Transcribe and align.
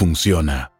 funciona. 0.00 0.79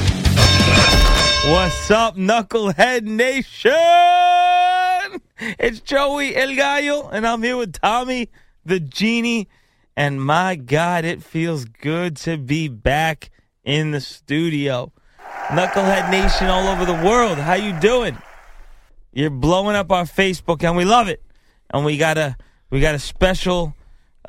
What's 1.43 1.89
up, 1.89 2.17
Knucklehead 2.17 3.01
Nation? 3.01 3.71
It's 5.57 5.79
Joey 5.79 6.35
El 6.35 6.55
Gallo, 6.55 7.09
and 7.09 7.25
I'm 7.25 7.41
here 7.41 7.57
with 7.57 7.73
Tommy 7.73 8.29
the 8.63 8.79
Genie. 8.79 9.49
And 9.97 10.23
my 10.23 10.55
God, 10.55 11.03
it 11.03 11.23
feels 11.23 11.65
good 11.65 12.15
to 12.17 12.37
be 12.37 12.67
back 12.67 13.31
in 13.63 13.89
the 13.89 13.99
studio. 14.01 14.91
Knucklehead 15.47 16.11
Nation 16.11 16.45
all 16.45 16.67
over 16.67 16.85
the 16.85 16.93
world, 17.03 17.39
how 17.39 17.55
you 17.55 17.73
doing? 17.79 18.19
You're 19.11 19.31
blowing 19.31 19.75
up 19.75 19.91
our 19.91 20.03
Facebook, 20.03 20.63
and 20.63 20.77
we 20.77 20.85
love 20.85 21.07
it. 21.07 21.23
And 21.71 21.83
we 21.83 21.97
got 21.97 22.19
a 22.19 22.37
we 22.69 22.81
got 22.81 22.93
a 22.93 22.99
special 22.99 23.73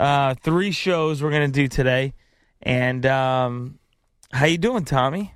uh, 0.01 0.35
three 0.43 0.73
shows 0.73 1.23
we're 1.23 1.31
gonna 1.31 1.49
do 1.49 1.69
today. 1.69 2.15
And 2.63 3.05
um, 3.05 3.79
how 4.33 4.47
you 4.47 4.57
doing, 4.57 4.87
Tommy? 4.87 5.35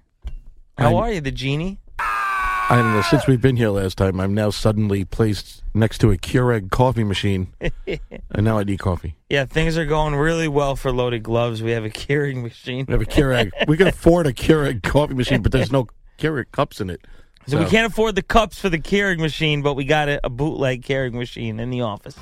How 0.79 0.87
I'm- 0.89 0.97
are 0.97 1.13
you, 1.13 1.21
the 1.21 1.31
genie? 1.31 1.79
I 1.99 2.75
don't 2.77 2.93
know. 2.95 3.03
Since 3.03 3.29
we've 3.29 3.41
been 3.41 3.57
here 3.57 3.69
last 3.71 3.97
time, 3.97 4.19
I'm 4.21 4.35
now 4.35 4.51
suddenly 4.51 5.05
placed 5.05 5.63
next 5.73 5.99
to 5.99 6.11
a 6.11 6.17
Keurig 6.17 6.71
coffee 6.71 7.05
machine, 7.05 7.53
and 7.87 8.45
now 8.45 8.59
I 8.59 8.65
need 8.65 8.81
coffee. 8.81 9.15
Yeah, 9.31 9.45
things 9.45 9.79
are 9.79 9.85
going 9.85 10.17
really 10.17 10.49
well 10.49 10.75
for 10.75 10.91
loaded 10.91 11.23
gloves. 11.23 11.63
We 11.63 11.71
have 11.71 11.85
a 11.85 11.91
Keurig 11.91 12.43
machine. 12.43 12.85
We 12.89 12.93
have 12.93 13.01
a 13.03 13.05
Keurig. 13.07 13.53
we 13.69 13.77
can 13.77 13.87
afford 13.87 14.27
a 14.27 14.33
Keurig 14.33 14.83
coffee 14.83 15.15
machine, 15.15 15.43
but 15.43 15.53
there's 15.53 15.71
no 15.71 15.87
Keurig 16.19 16.47
cups 16.51 16.81
in 16.81 16.91
it. 16.91 17.01
So, 17.47 17.61
we 17.61 17.67
can't 17.67 17.87
afford 17.91 18.17
the 18.17 18.23
cups 18.23 18.59
for 18.59 18.69
the 18.69 18.81
Keurig 18.81 19.21
machine, 19.21 19.63
but 19.63 19.75
we 19.75 19.85
got 19.85 20.09
a, 20.09 20.19
a 20.27 20.29
bootleg 20.29 20.83
Keurig 20.83 21.13
machine 21.13 21.61
in 21.61 21.71
the 21.71 21.83
office. 21.83 22.17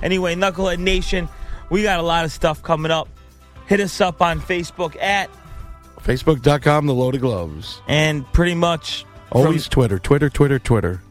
Anyway, 0.00 0.36
Knucklehead 0.36 0.78
Nation, 0.78 1.28
we 1.70 1.82
got 1.82 1.98
a 1.98 2.02
lot 2.04 2.24
of 2.24 2.30
stuff 2.30 2.62
coming 2.62 2.92
up. 2.92 3.08
Hit 3.66 3.80
us 3.80 4.00
up 4.00 4.22
on 4.22 4.40
Facebook 4.40 4.94
at 5.02 5.28
Facebook.com, 6.02 6.86
the 6.86 6.94
loaded 6.94 7.20
gloves. 7.20 7.80
and 7.88 8.30
pretty 8.32 8.54
much 8.54 9.04
from 9.30 9.42
Always 9.42 9.68
Twitter, 9.68 9.98
Twitter, 9.98 10.30
Twitter, 10.30 10.58
Twitter. 10.58 11.02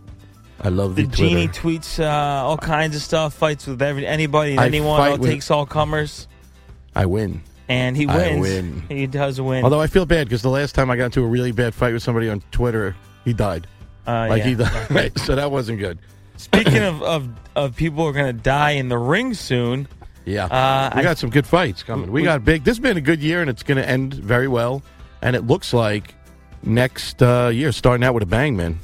I 0.62 0.70
love 0.70 0.96
the, 0.96 1.04
the 1.04 1.16
Twitter. 1.16 1.30
genie 1.30 1.48
tweets 1.50 2.00
uh, 2.04 2.08
all 2.46 2.58
kinds 2.58 2.96
of 2.96 3.02
stuff, 3.02 3.34
fights 3.36 3.68
with 3.68 3.82
every 3.82 4.08
anybody 4.08 4.58
anyone, 4.58 5.00
all 5.00 5.18
with- 5.18 5.30
takes 5.30 5.52
all 5.52 5.66
comers, 5.68 6.28
I 6.96 7.06
win. 7.06 7.42
and 7.70 7.96
he 7.96 8.08
I 8.08 8.18
wins. 8.36 8.42
win. 8.42 8.84
He 8.90 9.06
does 9.06 9.40
win. 9.40 9.64
Although 9.64 9.82
I 9.82 9.86
feel 9.88 10.08
bad 10.08 10.28
because 10.28 10.42
the 10.42 10.50
last 10.50 10.74
time 10.74 10.90
I 10.90 10.98
got 10.98 11.06
into 11.06 11.24
a 11.24 11.28
really 11.28 11.52
bad 11.52 11.76
fight 11.76 11.94
with 11.94 12.02
somebody 12.02 12.28
on 12.30 12.42
Twitter, 12.52 12.96
he 13.24 13.34
died. 13.34 13.68
Uh, 14.08 14.28
like 14.30 14.40
yeah. 14.44 14.48
he 14.50 14.56
died. 14.56 15.12
so 15.20 15.36
that 15.36 15.52
wasn't 15.52 15.78
good. 15.80 16.00
Speaking 16.38 16.82
of, 16.84 17.04
of 17.04 17.30
of 17.56 17.76
people 17.76 18.04
who 18.04 18.10
are 18.10 18.14
going 18.14 18.36
to 18.36 18.42
die 18.44 18.72
in 18.72 18.90
the 18.90 18.98
ring 18.98 19.34
soon, 19.36 19.88
Yeah. 20.28 20.46
Uh, 20.46 20.92
we 20.94 21.00
I- 21.00 21.04
got 21.04 21.18
some 21.18 21.30
good 21.30 21.48
fights 21.48 21.84
coming. 21.84 22.12
We, 22.12 22.22
we- 22.22 22.24
got 22.24 22.44
big. 22.44 22.64
This 22.64 22.78
has 22.78 22.80
been 22.80 22.98
a 22.98 23.02
good 23.02 23.22
year, 23.22 23.42
and 23.42 23.50
it's 23.50 23.64
going 23.64 23.78
to 23.78 23.88
end 23.88 24.14
very 24.14 24.48
well. 24.48 24.84
And 25.22 25.36
it 25.36 25.48
looks 25.48 25.74
like 25.74 26.14
next 26.64 27.24
uh, 27.24 27.50
year 27.52 27.72
starting 27.72 28.04
out 28.04 28.14
with 28.14 28.24
a 28.24 28.28
bang, 28.28 28.56
man. 28.56 28.80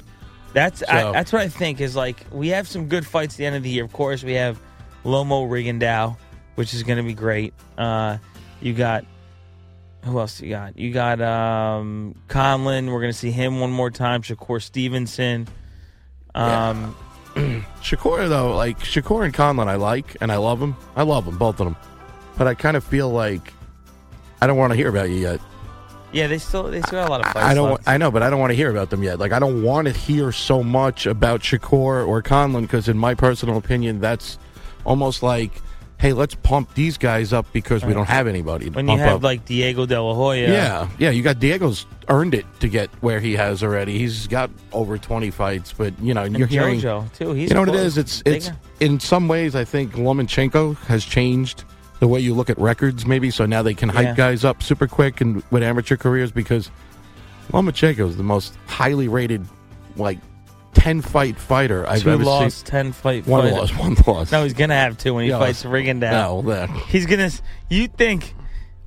That's 0.53 0.83
I, 0.83 1.11
that's 1.11 1.33
what 1.33 1.41
I 1.41 1.49
think 1.49 1.81
is 1.81 1.95
like 1.95 2.25
we 2.31 2.49
have 2.49 2.67
some 2.67 2.87
good 2.87 3.05
fights 3.05 3.35
at 3.35 3.37
the 3.39 3.45
end 3.45 3.55
of 3.55 3.63
the 3.63 3.69
year. 3.69 3.83
Of 3.83 3.91
course, 3.91 4.23
we 4.23 4.33
have 4.33 4.59
Loma 5.03 5.35
Rigondeaux, 5.35 6.15
which 6.55 6.73
is 6.73 6.83
going 6.83 6.97
to 6.97 7.03
be 7.03 7.13
great. 7.13 7.53
Uh, 7.77 8.17
you 8.61 8.73
got 8.73 9.05
who 10.03 10.19
else 10.19 10.41
you 10.41 10.49
got? 10.49 10.77
You 10.77 10.91
got 10.91 11.21
um, 11.21 12.15
Conlan. 12.29 12.91
We're 12.91 13.01
going 13.01 13.11
to 13.11 13.17
see 13.17 13.31
him 13.31 13.59
one 13.59 13.71
more 13.71 13.89
time. 13.89 14.21
Shakur 14.21 14.61
Stevenson. 14.61 15.47
Um, 16.35 16.95
Shakur 17.81 18.29
though, 18.29 18.55
like 18.55 18.79
Shakur 18.79 19.25
and 19.25 19.33
Conlan, 19.33 19.67
I 19.67 19.75
like 19.75 20.17
and 20.21 20.31
I 20.31 20.37
love 20.37 20.59
them. 20.59 20.75
I 20.95 21.03
love 21.03 21.25
them, 21.25 21.37
both 21.37 21.59
of 21.59 21.65
them. 21.65 21.75
But 22.37 22.47
I 22.47 22.53
kind 22.53 22.77
of 22.77 22.83
feel 22.83 23.09
like 23.09 23.53
I 24.41 24.47
don't 24.47 24.57
want 24.57 24.71
to 24.71 24.77
hear 24.77 24.89
about 24.89 25.09
you 25.09 25.15
yet. 25.17 25.39
Yeah, 26.11 26.27
they 26.27 26.37
still 26.37 26.63
they 26.63 26.81
still 26.81 26.99
got 26.99 27.07
a 27.07 27.11
lot 27.11 27.25
of 27.25 27.33
fights. 27.33 27.45
I 27.45 27.53
don't. 27.55 27.71
left. 27.71 27.87
I 27.87 27.97
know, 27.97 28.11
but 28.11 28.21
I 28.21 28.29
don't 28.29 28.39
want 28.39 28.51
to 28.51 28.55
hear 28.55 28.69
about 28.69 28.91
them 28.91 29.01
yet. 29.01 29.17
Like 29.17 29.31
I 29.31 29.39
don't 29.39 29.63
want 29.63 29.87
to 29.87 29.93
hear 29.93 30.31
so 30.31 30.61
much 30.61 31.07
about 31.07 31.41
Shakur 31.41 32.07
or 32.07 32.21
Conlan 32.21 32.61
because, 32.61 32.87
in 32.87 32.97
my 32.97 33.15
personal 33.15 33.57
opinion, 33.57 33.99
that's 33.99 34.37
almost 34.85 35.23
like, 35.23 35.51
hey, 36.03 36.11
let's 36.11 36.35
pump 36.35 36.73
these 36.73 36.97
guys 36.97 37.31
up 37.31 37.45
because 37.53 37.85
we 37.85 37.93
don't 37.93 38.09
have 38.09 38.27
anybody. 38.27 38.65
To 38.65 38.71
when 38.71 38.89
you 38.89 38.97
have 38.97 39.15
up. 39.17 39.23
like 39.23 39.45
Diego 39.45 39.85
De 39.85 39.99
La 39.99 40.13
Hoya. 40.13 40.51
yeah, 40.51 40.89
yeah, 40.99 41.09
you 41.09 41.23
got 41.23 41.37
Diego's 41.39 41.85
earned 42.09 42.33
it 42.33 42.45
to 42.59 42.67
get 42.67 42.89
where 43.01 43.21
he 43.21 43.33
has 43.37 43.63
already. 43.63 43.97
He's 43.97 44.27
got 44.27 44.51
over 44.73 44.97
twenty 44.97 45.31
fights, 45.31 45.71
but 45.71 45.97
you 45.99 46.13
know, 46.13 46.23
And 46.23 46.37
you're 46.37 46.47
hearing. 46.47 46.81
JoJo, 46.81 47.13
too. 47.13 47.31
He's 47.33 47.49
you 47.49 47.55
know 47.55 47.61
what 47.61 47.69
it 47.69 47.75
is. 47.75 47.97
It's? 47.97 48.21
It's 48.25 48.51
in 48.81 48.99
some 48.99 49.29
ways. 49.29 49.55
I 49.55 49.63
think 49.63 49.93
Lomachenko 49.93 50.75
has 50.87 51.05
changed 51.05 51.63
the 51.99 52.07
way 52.09 52.19
you 52.19 52.33
look 52.33 52.49
at 52.49 52.57
records, 52.59 53.05
maybe. 53.05 53.31
So 53.31 53.45
now 53.45 53.61
they 53.63 53.73
can 53.73 53.87
hype 53.87 54.03
Yeah. 54.03 54.15
guys 54.15 54.43
up 54.43 54.61
super 54.61 54.87
quick 54.87 55.21
and 55.21 55.41
with 55.51 55.63
amateur 55.63 55.95
careers 55.95 56.33
because 56.33 56.69
Lomachenko 57.53 58.09
is 58.09 58.17
the 58.17 58.23
most 58.23 58.57
highly 58.67 59.07
rated, 59.07 59.45
like 59.95 60.19
ten 60.73 61.01
fight 61.01 61.37
fighter 61.37 61.87
I've 61.87 62.01
two 62.03 62.11
ever 62.11 62.23
lost, 62.23 62.57
seen. 62.59 62.65
ten 62.65 62.91
fight. 62.91 63.25
One 63.27 63.43
fighter. 63.43 63.55
loss, 63.55 63.77
one 63.77 63.95
loss. 64.07 64.31
No, 64.31 64.43
he's 64.43 64.53
gonna 64.53 64.75
have 64.75 64.97
two 64.97 65.13
when 65.13 65.23
he 65.25 65.29
Yeah, 65.29 65.39
fights 65.39 65.63
Rigondeaux. 65.63 66.11
no, 66.11 66.41
that- 66.43 66.69
he's 66.89 67.05
gonna. 67.05 67.29
You 67.69 67.87
think? 67.87 68.33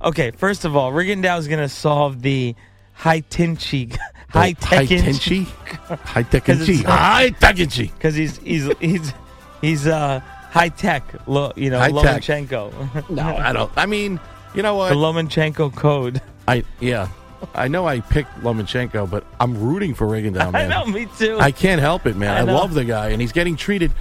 Okay, 0.03 0.31
first 0.31 0.63
of 0.65 0.75
all, 0.75 0.91
Rigondeaux's 0.91 1.47
gonna 1.47 1.69
solve 1.69 2.21
the 2.21 2.55
high 2.93 3.21
tenchi, 3.21 3.97
high 4.29 4.53
tech 4.53 4.87
High-tenchi? 4.87 5.45
High 5.87 6.23
Tekenchi. 6.23 6.83
High 6.83 7.29
Tekenchi. 7.31 7.91
because 7.93 8.15
he's 8.15 8.37
he's 8.39 8.69
he's 8.79 9.13
he's 9.61 9.87
uh 9.87 10.19
high 10.51 10.69
tech. 10.69 11.03
Lo, 11.27 11.51
you 11.55 11.69
know, 11.69 11.79
High 11.79 11.91
tech. 11.91 12.21
Lomachenko. 12.23 13.09
No, 13.09 13.23
I 13.23 13.53
don't. 13.53 13.71
I 13.75 13.85
mean, 13.85 14.19
you 14.53 14.61
know 14.63 14.75
what? 14.75 14.89
the 14.89 14.95
Lomachenko 14.95 15.73
code. 15.75 16.21
I 16.47 16.63
yeah, 16.79 17.07
I 17.53 17.67
know 17.67 17.87
I 17.87 17.99
picked 17.99 18.39
Lomachenko, 18.41 19.09
but 19.09 19.25
I'm 19.39 19.59
rooting 19.59 19.93
for 19.93 20.07
Rigondeaux, 20.07 20.53
I 20.55 20.67
know, 20.67 20.85
me 20.85 21.07
too. 21.17 21.37
I 21.39 21.51
can't 21.51 21.81
help 21.81 22.05
it, 22.05 22.15
man. 22.15 22.47
I 22.47 22.51
I, 22.51 22.53
love 22.53 22.73
the 22.73 22.85
guy, 22.85 23.09
and 23.09 23.21
he's 23.21 23.31
getting 23.31 23.55
treated. 23.55 23.91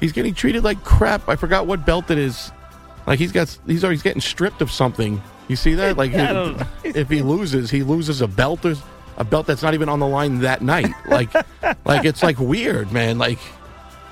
He's 0.00 0.12
getting 0.12 0.34
treated 0.34 0.64
like 0.64 0.82
crap. 0.84 1.28
I 1.28 1.36
forgot 1.36 1.66
what 1.66 1.84
belt 1.84 2.10
it 2.10 2.18
is. 2.18 2.52
Like 3.06 3.18
he's 3.18 3.32
got, 3.32 3.56
he's 3.66 3.84
always 3.84 4.02
getting 4.02 4.20
stripped 4.20 4.62
of 4.62 4.70
something. 4.70 5.20
You 5.48 5.56
see 5.56 5.74
that? 5.74 5.96
Like 5.96 6.14
I 6.14 6.66
if 6.84 7.08
he 7.08 7.22
loses, 7.22 7.70
he 7.70 7.82
loses 7.82 8.20
a 8.20 8.28
belt 8.28 8.64
or 8.64 8.74
a 9.16 9.24
belt 9.24 9.46
that's 9.46 9.62
not 9.62 9.74
even 9.74 9.88
on 9.88 9.98
the 9.98 10.06
line 10.06 10.40
that 10.40 10.62
night. 10.62 10.92
Like, 11.06 11.34
like 11.84 12.04
it's 12.04 12.22
like 12.22 12.38
weird, 12.38 12.92
man. 12.92 13.18
Like 13.18 13.38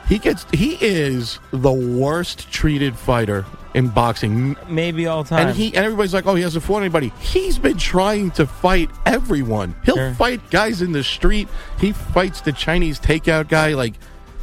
he 0.08 0.18
gets, 0.18 0.46
he 0.52 0.74
is 0.80 1.38
the 1.50 1.72
worst 1.72 2.50
treated 2.52 2.96
fighter 2.96 3.44
in 3.74 3.88
boxing. 3.88 4.56
Maybe 4.68 5.06
all 5.06 5.24
time. 5.24 5.48
And 5.48 5.56
he 5.56 5.66
and 5.74 5.84
everybody's 5.84 6.14
like, 6.14 6.26
oh, 6.26 6.34
he 6.34 6.42
hasn't 6.42 6.64
fought 6.64 6.78
anybody. 6.78 7.12
He's 7.20 7.58
been 7.58 7.76
trying 7.76 8.30
to 8.32 8.46
fight 8.46 8.90
everyone. 9.04 9.74
He'll 9.84 9.96
Sure. 9.96 10.14
fight 10.14 10.48
guys 10.50 10.80
in 10.82 10.92
the 10.92 11.04
street. 11.04 11.48
He 11.80 11.92
fights 11.92 12.40
the 12.40 12.52
Chinese 12.52 12.98
takeout 13.00 13.48
guy. 13.48 13.74
Like 13.74 13.94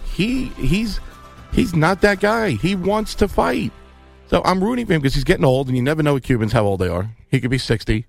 he 0.04 0.46
he's 0.50 1.00
he's 1.52 1.76
not 1.76 2.02
that 2.02 2.20
guy. 2.20 2.52
He 2.52 2.76
wants 2.76 3.16
to 3.16 3.28
fight. 3.28 3.72
So 4.28 4.42
I'm 4.46 4.64
rooting 4.64 4.86
for 4.86 4.94
him 4.94 5.02
because 5.02 5.16
he's 5.16 5.24
getting 5.24 5.46
old, 5.46 5.68
and 5.68 5.76
you 5.78 5.84
never 5.84 6.02
know 6.04 6.16
with 6.16 6.24
Cubans 6.24 6.52
how 6.54 6.64
old 6.66 6.80
they 6.82 6.88
are. 6.88 7.10
He 7.30 7.40
could 7.40 7.52
be 7.52 7.58
sixty. 7.58 8.06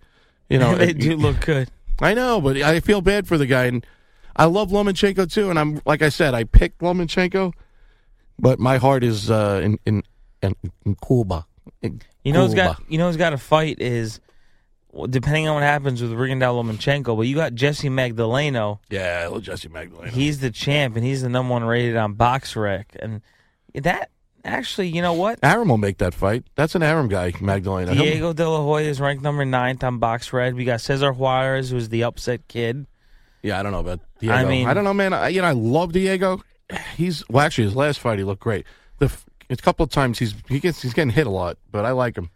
You 0.51 0.59
know, 0.59 0.75
they 0.77 0.93
do 0.93 1.17
look 1.17 1.41
good. 1.41 1.71
I 2.01 2.13
know, 2.15 2.41
but 2.41 2.57
I 2.59 2.81
feel 2.81 3.01
bad 3.01 3.27
for 3.27 3.39
the 3.39 3.47
guy, 3.47 3.65
and 3.65 3.87
I 4.37 4.47
love 4.47 4.71
Lomachenko 4.71 5.33
too. 5.33 5.51
And 5.51 5.59
I'm 5.59 5.81
like 5.85 6.03
I 6.03 6.09
said, 6.09 6.35
I 6.35 6.45
picked 6.45 6.81
Lomachenko, 6.81 7.53
but 8.39 8.59
my 8.59 8.79
heart 8.79 9.05
is 9.05 9.31
uh, 9.31 9.61
in, 9.63 9.79
in 9.87 10.03
in 10.43 10.55
in 10.85 10.97
Cuba. 11.07 11.47
In 11.83 12.01
You 12.25 12.33
know 12.33 12.43
who's 12.45 12.55
Cuba. 12.55 12.77
got 12.79 12.91
you 12.91 12.99
know 12.99 13.07
who's 13.09 13.17
got 13.17 13.33
a 13.33 13.39
fight 13.39 13.81
is 13.81 14.21
depending 15.11 15.49
on 15.49 15.55
what 15.55 15.63
happens 15.65 16.01
with 16.01 16.13
Rigondeaux 16.13 16.63
Lomachenko, 16.63 17.17
but 17.17 17.23
you 17.23 17.35
got 17.35 17.55
Jesse 17.55 17.89
Magdaleno. 17.89 18.79
Yeah, 18.91 19.23
I 19.25 19.27
love 19.27 19.43
Jesse 19.43 19.69
Magdaleno. 19.69 20.09
He's 20.11 20.39
the 20.41 20.51
champ 20.51 20.95
and 20.97 21.05
he's 21.05 21.23
the 21.23 21.29
number 21.29 21.53
one 21.53 21.65
rated 21.65 21.97
on 21.97 22.15
BoxRec. 22.15 22.85
And 23.01 23.21
that 23.75 24.11
actually, 24.45 24.89
you 24.89 25.03
know 25.03 25.15
what? 25.15 25.41
Arum 25.43 25.69
will 25.69 25.79
make 25.79 25.99
that 25.99 26.15
fight. 26.15 26.45
That's 26.55 26.77
an 26.77 26.85
Arum 26.85 27.09
guy, 27.09 27.33
Magdaleno. 27.33 27.93
He'll- 27.93 28.05
Diego 28.05 28.33
De 28.33 28.49
La 28.49 28.63
Hoya 28.63 28.87
is 28.89 29.01
ranked 29.01 29.23
number 29.25 29.45
ninth 29.45 29.83
on 29.83 29.99
BoxRec. 29.99 30.55
We 30.55 30.65
got 30.65 30.81
Cesar 30.81 31.13
Juarez, 31.13 31.71
who's 31.71 31.89
the 31.89 32.05
upset 32.05 32.47
kid. 32.47 32.87
Yeah, 33.45 33.61
I 33.61 33.63
don't 33.63 33.73
know 33.73 33.81
about 33.81 34.01
Diego. 34.21 34.35
I 34.35 34.45
mean- 34.47 34.67
I 34.67 34.73
don't 34.73 34.85
know, 34.85 34.95
man. 34.95 35.13
I, 35.13 35.29
you 35.29 35.43
know, 35.43 35.49
I 35.49 35.53
love 35.53 35.93
Diego. 35.93 36.41
He's 36.97 37.23
well, 37.29 37.45
actually, 37.45 37.65
his 37.65 37.77
last 37.77 38.01
fight 38.01 38.19
he 38.19 38.25
looked 38.25 38.41
great. 38.43 38.65
The 38.99 39.05
f- 39.07 39.27
a 39.51 39.57
couple 39.57 39.85
of 39.85 39.91
times 39.91 40.19
he's 40.19 40.35
he 40.49 40.59
gets 40.61 40.81
he's 40.81 40.95
getting 40.95 41.11
hit 41.13 41.27
a 41.27 41.31
lot, 41.31 41.59
but 41.71 41.85
I 41.85 41.91
like 41.91 42.17
him. 42.17 42.31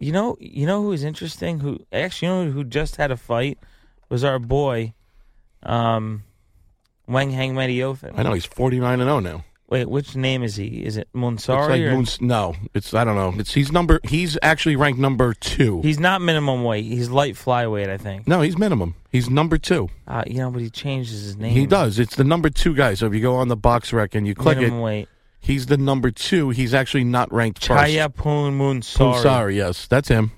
You 0.00 0.10
know, 0.10 0.36
you 0.40 0.66
know 0.66 0.82
who 0.82 0.90
is 0.90 1.04
interesting? 1.04 1.60
Who 1.60 1.78
actually, 1.92 2.28
you 2.28 2.34
know 2.34 2.50
who 2.50 2.64
just 2.64 2.96
had 2.96 3.12
a 3.12 3.16
fight 3.16 3.58
was 4.08 4.24
our 4.24 4.40
boy, 4.40 4.92
um, 5.62 6.24
Wanheng 7.08 7.52
Menayothin. 7.52 8.18
I 8.18 8.24
know 8.24 8.32
he's 8.32 8.44
forty 8.44 8.80
nine 8.80 9.00
and 9.00 9.08
zero 9.08 9.20
now. 9.20 9.44
Wait, 9.68 9.88
which 9.88 10.14
name 10.14 10.44
is 10.44 10.54
he? 10.54 10.84
Is 10.84 10.96
it 10.96 11.08
It's 11.12 11.16
Monsari? 11.20 11.68
like 11.68 11.80
Moons- 11.80 12.20
no, 12.20 12.54
it's 12.72 12.94
I 12.94 13.02
don't 13.02 13.16
know. 13.16 13.34
It's 13.36 13.52
he's 13.52 13.72
number. 13.72 13.98
He's 14.04 14.38
actually 14.40 14.76
ranked 14.76 15.00
number 15.00 15.34
two. 15.34 15.80
He's 15.82 15.98
not 15.98 16.22
minimum 16.22 16.62
weight. 16.62 16.84
He's 16.84 17.10
light 17.10 17.34
flyweight, 17.34 17.88
I 17.88 17.96
think. 17.96 18.28
no, 18.28 18.42
he's 18.42 18.56
minimum. 18.56 18.94
He's 19.10 19.28
number 19.28 19.58
two. 19.58 19.88
Uh, 20.06 20.22
you 20.26 20.38
know, 20.38 20.50
but 20.52 20.62
he 20.62 20.70
changes 20.70 21.20
his 21.24 21.36
name. 21.36 21.52
He 21.52 21.66
does. 21.66 21.98
It's 21.98 22.14
the 22.14 22.22
number 22.22 22.48
two 22.48 22.74
guy. 22.74 22.94
So 22.94 23.06
if 23.06 23.14
you 23.14 23.20
go 23.20 23.34
on 23.36 23.48
the 23.48 23.56
box 23.56 23.92
rec 23.92 24.14
and 24.14 24.24
you 24.24 24.36
click 24.36 24.58
minimum 24.58 24.78
it, 24.78 24.82
weight. 24.82 25.08
he's 25.40 25.66
the 25.66 25.76
number 25.78 26.12
two. 26.12 26.50
He's 26.50 26.72
actually 26.72 27.02
not 27.04 27.32
ranked 27.32 27.66
first. 27.66 27.82
Chayapun 27.92 28.56
Munsari. 28.56 29.20
Sorry, 29.20 29.56
yes, 29.56 29.88
that's 29.88 30.06
him. 30.08 30.30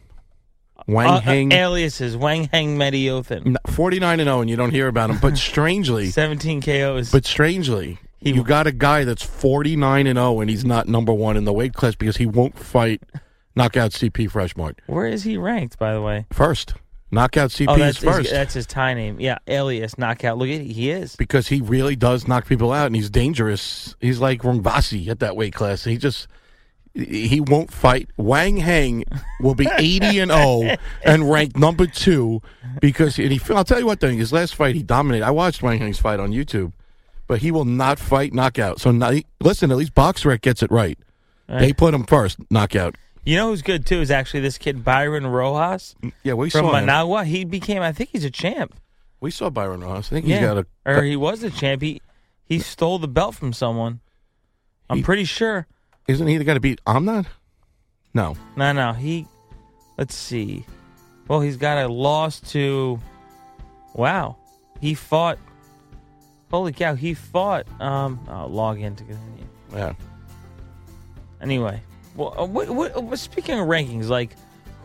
Wang 0.86 1.06
Uh, 1.06 1.12
uh, 1.16 1.20
Hang, 1.20 1.52
aliases 1.52 2.16
Wanheng 2.16 2.78
Menayothin. 2.78 3.56
forty 3.66 3.98
nine 4.00 4.20
and 4.20 4.26
zero, 4.28 4.40
and 4.40 4.48
you 4.48 4.56
don't 4.56 4.70
hear 4.70 4.88
about 4.88 5.10
him. 5.10 5.18
But 5.20 5.36
strangely, 5.50 6.06
17 6.08 6.62
KOs. 6.62 7.12
But 7.12 7.26
strangely, 7.26 7.98
He- 8.18 8.32
you 8.32 8.42
got 8.42 8.66
a 8.66 8.72
guy 8.72 9.04
that's 9.04 9.22
49 9.22 10.06
and 10.06 10.16
0 10.16 10.40
and 10.40 10.50
he's 10.50 10.64
not 10.64 10.88
number 10.88 11.12
1 11.12 11.36
in 11.36 11.44
the 11.44 11.52
weight 11.52 11.74
class 11.74 11.94
because 11.94 12.16
he 12.16 12.26
won't 12.26 12.58
fight 12.58 13.02
knockout 13.54 13.92
CP 13.92 14.30
Freshmart. 14.30 14.74
Where 14.86 15.06
is 15.06 15.22
he 15.24 15.36
ranked, 15.36 15.78
by 15.78 15.92
the 15.94 16.02
way? 16.02 16.26
First. 16.32 16.74
Knockout 17.10 17.50
CP 17.50 17.66
oh, 17.68 17.72
is 17.74 17.78
that's 17.78 17.98
his, 18.00 18.14
first. 18.14 18.30
that's 18.30 18.54
his 18.54 18.66
tie 18.66 18.92
name. 18.92 19.18
Yeah, 19.18 19.38
alias 19.46 19.96
knockout. 19.96 20.36
Look 20.36 20.50
at 20.50 20.60
he 20.60 20.90
is. 20.90 21.16
because 21.16 21.48
he 21.48 21.62
really 21.62 21.96
does 21.96 22.28
knock 22.28 22.46
people 22.46 22.70
out 22.70 22.86
and 22.86 22.94
he's 22.94 23.08
dangerous. 23.08 23.96
He's 24.00 24.20
like 24.20 24.42
Rungvisai 24.42 25.08
at 25.08 25.20
that 25.20 25.34
weight 25.34 25.54
class. 25.54 25.84
He 25.84 25.96
just 25.96 26.28
he 26.92 27.40
won't 27.40 27.72
fight. 27.72 28.10
Wang 28.18 28.58
Hang 28.58 29.04
will 29.40 29.54
be 29.54 29.68
80 29.78 30.18
and 30.18 30.30
0 30.30 30.76
and 31.04 31.30
ranked 31.30 31.56
number 31.56 31.86
2 31.86 32.42
because 32.80 33.18
and 33.18 33.32
he 33.32 33.40
I'll 33.54 33.64
tell 33.64 33.78
you 33.78 33.86
what 33.86 34.00
thing 34.00 34.18
his 34.18 34.32
last 34.32 34.54
fight 34.54 34.74
he 34.74 34.82
dominated. 34.82 35.24
I 35.24 35.30
watched 35.30 35.62
Wang 35.62 35.78
Hang's 35.78 35.98
fight 35.98 36.20
on 36.20 36.32
YouTube. 36.32 36.72
But 37.28 37.40
he 37.40 37.52
will 37.52 37.64
not 37.66 38.00
fight 38.00 38.34
knockout. 38.34 38.80
So 38.80 38.90
now, 38.90 39.12
listen, 39.40 39.70
at 39.70 39.76
least 39.76 39.94
BoxRec 39.94 40.40
gets 40.40 40.62
it 40.62 40.70
right. 40.72 40.98
They 41.46 41.72
put 41.72 41.94
him 41.94 42.04
first, 42.04 42.38
knockout. 42.50 42.96
You 43.24 43.36
know 43.36 43.48
who's 43.50 43.62
good 43.62 43.86
too 43.86 44.00
is 44.00 44.10
actually 44.10 44.40
this 44.40 44.58
kid 44.58 44.84
Byron 44.84 45.26
Rojas 45.26 45.94
mm, 46.02 46.12
Yeah, 46.22 46.32
we 46.32 46.48
from 46.50 46.60
saw 46.62 46.76
him. 46.76 46.86
Managua. 46.86 47.24
He 47.24 47.44
became, 47.44 47.82
I 47.82 47.92
think 47.92 48.10
he's 48.10 48.24
a 48.24 48.30
champ. 48.30 48.74
We 49.20 49.30
saw 49.30 49.50
Byron 49.50 49.80
Rojas. 49.82 50.06
I 50.06 50.08
think 50.16 50.24
he's 50.26 50.34
yeah, 50.36 50.54
got 50.54 50.58
a. 50.58 50.66
or 50.86 51.02
he 51.02 51.16
was 51.16 51.42
a 51.42 51.50
champ. 51.50 51.82
He 51.82 52.00
he 52.44 52.58
stole 52.58 52.98
the 52.98 53.08
belt 53.08 53.34
from 53.34 53.52
someone. 53.52 54.00
I'm 54.90 54.98
He- 54.98 55.02
pretty 55.02 55.24
sure. 55.24 55.66
Isn't 56.06 56.26
he 56.26 56.38
the 56.38 56.44
guy 56.44 56.54
to 56.54 56.60
beat 56.60 56.80
Amnat? 56.86 57.26
No. 58.14 58.36
No, 58.56 58.72
no. 58.72 58.94
He. 58.94 59.26
Let's 59.98 60.14
see. 60.14 60.64
Well, 61.28 61.40
he's 61.40 61.58
got 61.58 61.76
a 61.76 61.88
loss 61.88 62.40
to. 62.52 62.98
Wow, 63.94 64.36
he 64.80 64.94
fought. 64.94 65.38
Holy 66.50 66.72
cow! 66.72 66.94
He 66.94 67.14
fought. 67.14 67.66
Um, 67.80 68.20
I'll 68.28 68.48
log 68.48 68.80
in 68.80 68.96
to 68.96 69.04
continue. 69.04 69.44
Yeah. 69.72 69.92
Anyway, 71.40 71.80
well, 72.16 72.34
uh, 72.38 72.44
what, 72.46 72.68
what, 72.70 73.02
what, 73.02 73.18
speaking 73.18 73.58
of 73.58 73.66
rankings, 73.68 74.08
like, 74.08 74.34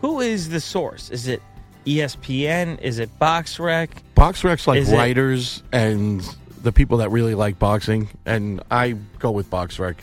who 0.00 0.20
is 0.20 0.48
the 0.50 0.60
source? 0.60 1.10
Is 1.10 1.26
it 1.26 1.42
ESPN? 1.86 2.80
Is 2.80 2.98
it 2.98 3.10
BoxRec? 3.18 3.88
BoxRec's 4.16 4.66
like 4.66 4.80
Is 4.80 4.92
it- 4.92 4.96
writers 4.96 5.62
and 5.72 6.22
the 6.62 6.72
people 6.72 6.98
that 6.98 7.10
really 7.10 7.34
like 7.34 7.58
boxing, 7.58 8.08
and 8.24 8.62
I 8.70 8.96
go 9.18 9.30
with 9.30 9.50
BoxRec 9.50 9.96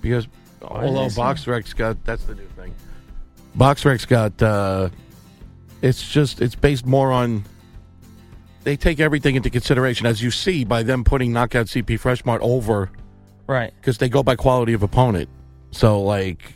because 0.00 0.28
although? 0.62 1.06
BoxRec's 1.08 1.74
got 1.74 2.02
that's 2.04 2.24
the 2.24 2.34
new 2.34 2.46
thing. 2.56 2.74
BoxRec's 3.56 4.06
got 4.06 4.40
uh, 4.42 4.88
it's 5.82 6.10
just 6.10 6.40
it's 6.40 6.54
based 6.54 6.86
more 6.86 7.12
on 7.12 7.44
they 8.64 8.76
take 8.76 9.00
everything 9.00 9.34
into 9.36 9.50
consideration 9.50 10.06
as 10.06 10.22
you 10.22 10.30
see 10.30 10.64
by 10.64 10.82
them 10.82 11.04
putting 11.04 11.32
knockout 11.32 11.66
CP 11.66 11.98
Freshmart 12.00 12.38
over 12.40 12.90
Right. 13.46 13.72
because 13.80 13.98
they 13.98 14.08
go 14.08 14.22
by 14.22 14.36
quality 14.36 14.72
of 14.72 14.82
opponent. 14.82 15.28
So 15.72 16.00
like, 16.02 16.54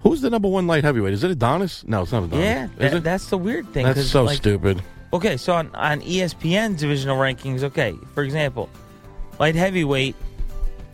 who's 0.00 0.20
the 0.20 0.30
number 0.30 0.48
one 0.48 0.66
light 0.66 0.84
heavyweight? 0.84 1.12
Is 1.14 1.24
it 1.24 1.30
Adonis? 1.30 1.84
No, 1.86 2.02
it's 2.02 2.12
not 2.12 2.24
Adonis. 2.24 2.44
Yeah, 2.44 2.68
that- 2.78 2.94
it? 2.94 3.02
that's 3.02 3.28
the 3.28 3.38
weird 3.38 3.68
thing. 3.72 3.84
That's 3.86 4.06
so 4.06 4.24
like, 4.24 4.36
stupid. 4.36 4.82
Okay, 5.12 5.36
so 5.36 5.54
on, 5.54 5.74
on 5.74 6.00
ESPN's 6.02 6.80
divisional 6.80 7.16
rankings, 7.16 7.62
okay, 7.62 7.94
for 8.14 8.22
example, 8.22 8.68
light 9.38 9.54
heavyweight, 9.54 10.14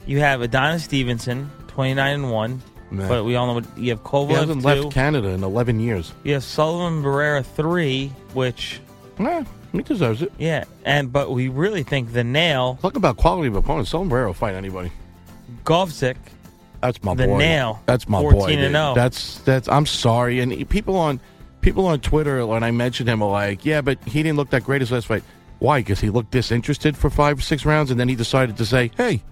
you 0.06 0.20
have 0.20 0.40
Adonis 0.42 0.84
Stevenson, 0.84 1.50
29 1.68 2.14
and 2.14 2.30
1. 2.30 2.62
Nah. 2.90 3.08
but 3.08 3.24
we 3.24 3.34
all 3.34 3.46
know 3.48 3.54
what 3.54 3.64
you 3.76 3.90
have 3.90 4.04
Kovalev. 4.04 4.28
He 4.28 4.34
hasn't 4.34 4.62
two. 4.62 4.68
left 4.68 4.92
Canada 4.92 5.28
in 5.30 5.42
11 5.42 5.80
years. 5.80 6.12
You 6.22 6.34
have 6.34 6.44
Sullivan 6.44 7.02
Barrera 7.02 7.44
three, 7.44 8.12
which 8.34 8.78
Nah, 9.18 9.42
he 9.78 9.84
deserves 9.84 10.22
it. 10.22 10.32
yeah, 10.38 10.64
and 10.84 11.12
but 11.12 11.30
we 11.30 11.48
really 11.48 11.82
think 11.82 12.12
the 12.12 12.24
nail 12.24 12.78
Talk 12.82 12.96
about 12.96 13.16
quality 13.16 13.48
of 13.48 13.56
opponent. 13.56 13.88
Sombrero 13.88 14.28
will 14.28 14.34
fight 14.34 14.54
anybody. 14.54 14.92
Gvozdyk. 15.64 16.16
That's 16.80 17.02
my 17.02 17.14
boy. 17.14 17.22
The 17.22 17.28
boy. 17.28 17.38
nail. 17.38 17.82
That's 17.86 18.08
my 18.08 18.20
14 18.20 18.38
boy. 18.38 18.46
and 18.46 18.60
dude. 18.60 18.72
0. 18.72 18.94
That's 18.94 19.38
that's. 19.40 19.68
I'm 19.68 19.86
sorry. 19.86 20.40
And 20.40 20.68
people 20.68 20.96
on 20.96 21.18
people 21.64 21.86
on 21.86 22.00
Twitter 22.00 22.46
when 22.46 22.62
I 22.62 22.70
mentioned 22.70 23.08
him 23.08 23.22
are 23.22 23.30
like, 23.30 23.64
yeah, 23.64 23.80
but 23.80 23.98
he 24.04 24.22
didn't 24.22 24.36
look 24.36 24.50
that 24.50 24.64
great 24.64 24.82
his 24.82 24.92
last 24.92 25.06
fight. 25.06 25.24
Why? 25.60 25.80
Because 25.80 26.00
he 26.00 26.10
looked 26.10 26.30
disinterested 26.30 26.96
for 26.96 27.08
five, 27.08 27.38
or 27.38 27.42
six 27.42 27.64
rounds, 27.64 27.90
and 27.90 27.98
then 27.98 28.08
he 28.08 28.14
decided 28.14 28.58
to 28.58 28.66
say, 28.66 28.90
hey, 28.96 29.22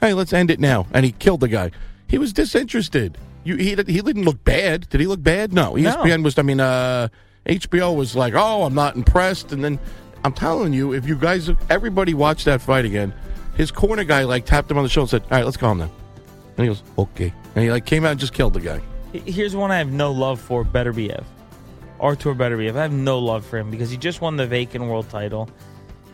hey, 0.00 0.14
let's 0.14 0.32
end 0.32 0.50
it 0.50 0.58
now, 0.58 0.86
and 0.92 1.04
he 1.04 1.12
killed 1.12 1.40
the 1.40 1.48
guy. 1.48 1.70
He 2.08 2.16
was 2.16 2.32
disinterested. 2.32 3.18
You, 3.44 3.56
he, 3.56 3.70
he 3.70 4.00
didn't 4.00 4.24
look 4.24 4.42
bad. 4.42 4.88
Did 4.88 5.00
he 5.00 5.06
look 5.06 5.22
bad? 5.22 5.52
No. 5.52 5.76
No. 5.76 5.90
ESPN 5.90 6.24
was. 6.24 6.38
I 6.38 6.42
mean, 6.42 6.60
uh, 6.60 7.08
HBO 7.46 7.94
was 7.94 8.14
like, 8.16 8.34
oh, 8.34 8.64
I'm 8.64 8.74
not 8.74 8.96
impressed, 8.96 9.52
and 9.52 9.62
then 9.64 9.78
I'm 10.24 10.32
telling 10.32 10.72
you, 10.72 10.92
if 10.92 11.06
you 11.06 11.16
guys, 11.16 11.50
everybody 11.70 12.12
watched 12.14 12.44
that 12.46 12.60
fight 12.60 12.84
again, 12.84 13.14
his 13.56 13.70
corner 13.70 14.04
guy 14.04 14.24
like 14.24 14.44
tapped 14.44 14.70
him 14.70 14.76
on 14.76 14.82
the 14.82 14.88
shoulder 14.88 15.16
and 15.16 15.22
said, 15.22 15.32
all 15.32 15.38
right, 15.38 15.44
let's 15.44 15.56
calm 15.56 15.78
down. 15.78 15.90
And 16.56 16.64
he 16.64 16.66
goes, 16.66 16.82
okay. 16.98 17.32
And 17.54 17.64
he 17.64 17.70
like 17.70 17.86
came 17.86 18.04
out 18.04 18.12
and 18.12 18.20
just 18.20 18.32
killed 18.32 18.54
the 18.54 18.60
guy. 18.60 18.80
Here's 19.12 19.54
one 19.56 19.70
I 19.70 19.78
have 19.78 19.90
no 19.90 20.12
love 20.12 20.40
for: 20.40 20.64
Beterbiev, 20.64 21.24
Artur 22.00 22.34
Beterbiev. 22.34 22.76
I 22.76 22.82
have 22.82 22.92
no 22.92 23.18
love 23.18 23.46
for 23.46 23.58
him 23.58 23.70
because 23.70 23.90
he 23.90 23.96
just 23.96 24.20
won 24.20 24.36
the 24.36 24.46
vacant 24.46 24.84
world 24.84 25.08
title. 25.08 25.48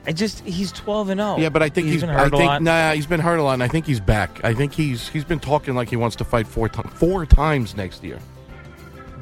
I 0.06 0.12
just 0.12 0.40
he's 0.40 0.70
12 0.72 1.10
and 1.10 1.20
0. 1.20 1.36
Yeah, 1.38 1.48
but 1.48 1.62
I 1.62 1.68
think 1.68 1.88
he's, 1.88 2.00
been 2.02 2.10
I 2.10 2.14
hurt 2.14 2.34
a 2.34 2.36
think 2.36 2.48
lot. 2.48 2.62
nah, 2.62 2.92
he's 2.92 3.06
been 3.06 3.20
hurt 3.20 3.38
a 3.38 3.42
lot, 3.42 3.54
and 3.54 3.62
I 3.62 3.68
think 3.68 3.86
he's 3.86 4.00
back. 4.00 4.44
I 4.44 4.52
think 4.54 4.72
he's 4.72 5.08
he's 5.08 5.24
been 5.24 5.40
talking 5.40 5.74
like 5.74 5.88
he 5.88 5.96
wants 5.96 6.16
to 6.16 6.24
fight 6.24 6.46
four 6.46 6.68
times 6.68 6.92
four 6.94 7.24
times 7.26 7.76
next 7.76 8.04
year. 8.04 8.18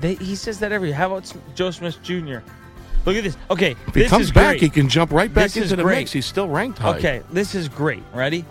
They, 0.00 0.14
he 0.14 0.34
says 0.34 0.58
that 0.60 0.72
every. 0.72 0.92
How 0.92 1.06
about 1.14 1.32
Joe 1.54 1.70
Smith 1.70 2.02
Jr.? 2.02 2.38
Look 3.06 3.16
at 3.16 3.24
this. 3.24 3.36
Okay, 3.50 3.76
If 3.88 3.94
he 3.94 4.04
comes 4.06 4.26
is 4.26 4.32
back, 4.32 4.48
great. 4.58 4.60
he 4.60 4.68
can 4.68 4.88
jump 4.88 5.10
right 5.10 5.32
back 5.32 5.44
This 5.44 5.56
into 5.56 5.76
the 5.76 5.84
mix. 5.84 6.12
He's 6.12 6.26
still 6.26 6.48
ranked 6.48 6.78
high. 6.78 6.98
Okay, 6.98 7.22
this 7.30 7.54
is 7.54 7.68
great. 7.68 8.02
Ready? 8.12 8.44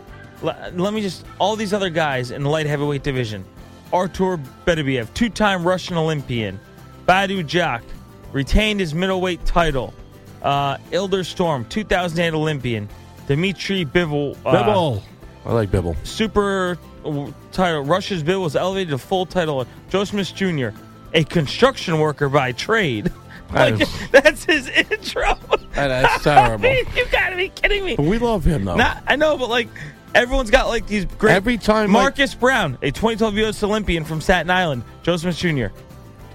L- 0.44 0.72
let 0.74 0.94
me 0.94 1.02
just 1.02 1.26
all 1.40 1.56
these 1.56 1.74
other 1.74 1.90
guys 1.90 2.32
in 2.32 2.44
the 2.44 2.50
light 2.50 2.66
heavyweight 2.66 3.04
division: 3.04 3.46
Artur 3.94 4.38
Beterbiev, 4.66 5.14
two-time 5.14 5.64
Russian 5.64 5.98
Olympian; 5.98 6.60
Badou 7.08 7.46
Jack 7.46 7.84
retained 8.32 8.80
his 8.80 8.96
middleweight 8.96 9.46
title; 9.46 9.94
uh, 10.42 10.78
Ilder 10.92 11.24
Storm, 11.26 11.66
2008 11.66 12.34
Olympian; 12.36 12.90
Dmitry 13.28 13.86
Bivol, 13.86 14.36
uh, 14.46 14.52
Bibble. 14.52 15.04
I 15.46 15.54
like 15.54 15.70
Bibble. 15.72 15.96
super 16.04 16.78
uh, 17.06 17.28
title. 17.52 17.82
Russia's 17.84 18.24
bid 18.24 18.38
was 18.38 18.56
elevated 18.56 18.90
to 18.90 18.98
full 18.98 19.26
title. 19.28 19.66
Joe 19.90 20.04
Smith 20.06 20.34
Jr., 20.34 20.70
a 21.14 21.24
construction 21.24 22.00
worker 22.00 22.30
by 22.30 22.52
trade. 22.52 23.12
Like, 23.52 23.80
that's 24.12 24.46
his 24.46 24.68
intro. 24.70 25.34
That's 25.74 26.24
terrible. 26.24 26.66
I 26.70 26.72
mean, 26.72 26.86
you 26.96 27.08
gotta 27.12 27.36
be 27.36 27.50
kidding 27.50 27.84
me. 27.84 27.96
But 27.96 28.06
we 28.06 28.20
love 28.20 28.46
him 28.46 28.64
though. 28.64 28.76
Nah, 28.76 29.00
I 29.08 29.16
know, 29.16 29.40
but 29.40 29.50
like 29.50 29.68
everyone's 30.14 30.52
got 30.52 30.68
like 30.68 30.86
these 30.86 31.06
great. 31.06 31.34
Every 31.34 31.58
time, 31.58 31.92
like- 31.92 32.04
Marcus 32.04 32.36
Brown, 32.36 32.78
a 32.84 32.92
2012 32.92 33.38
U.S. 33.38 33.64
Olympian 33.64 34.04
from 34.04 34.22
Staten 34.22 34.52
Island, 34.52 34.84
Joe 35.02 35.18
Smith 35.18 35.36
Jr. 35.36 35.68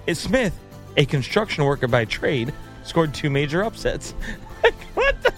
Is 0.09 0.19
Smith, 0.19 0.59
a 0.97 1.05
construction 1.05 1.65
worker 1.65 1.87
by 1.87 2.05
trade, 2.05 2.53
scored 2.83 3.15
two 3.15 3.31
major 3.31 3.63
upsets. 3.63 4.11
what 4.95 5.15
the? 5.23 5.33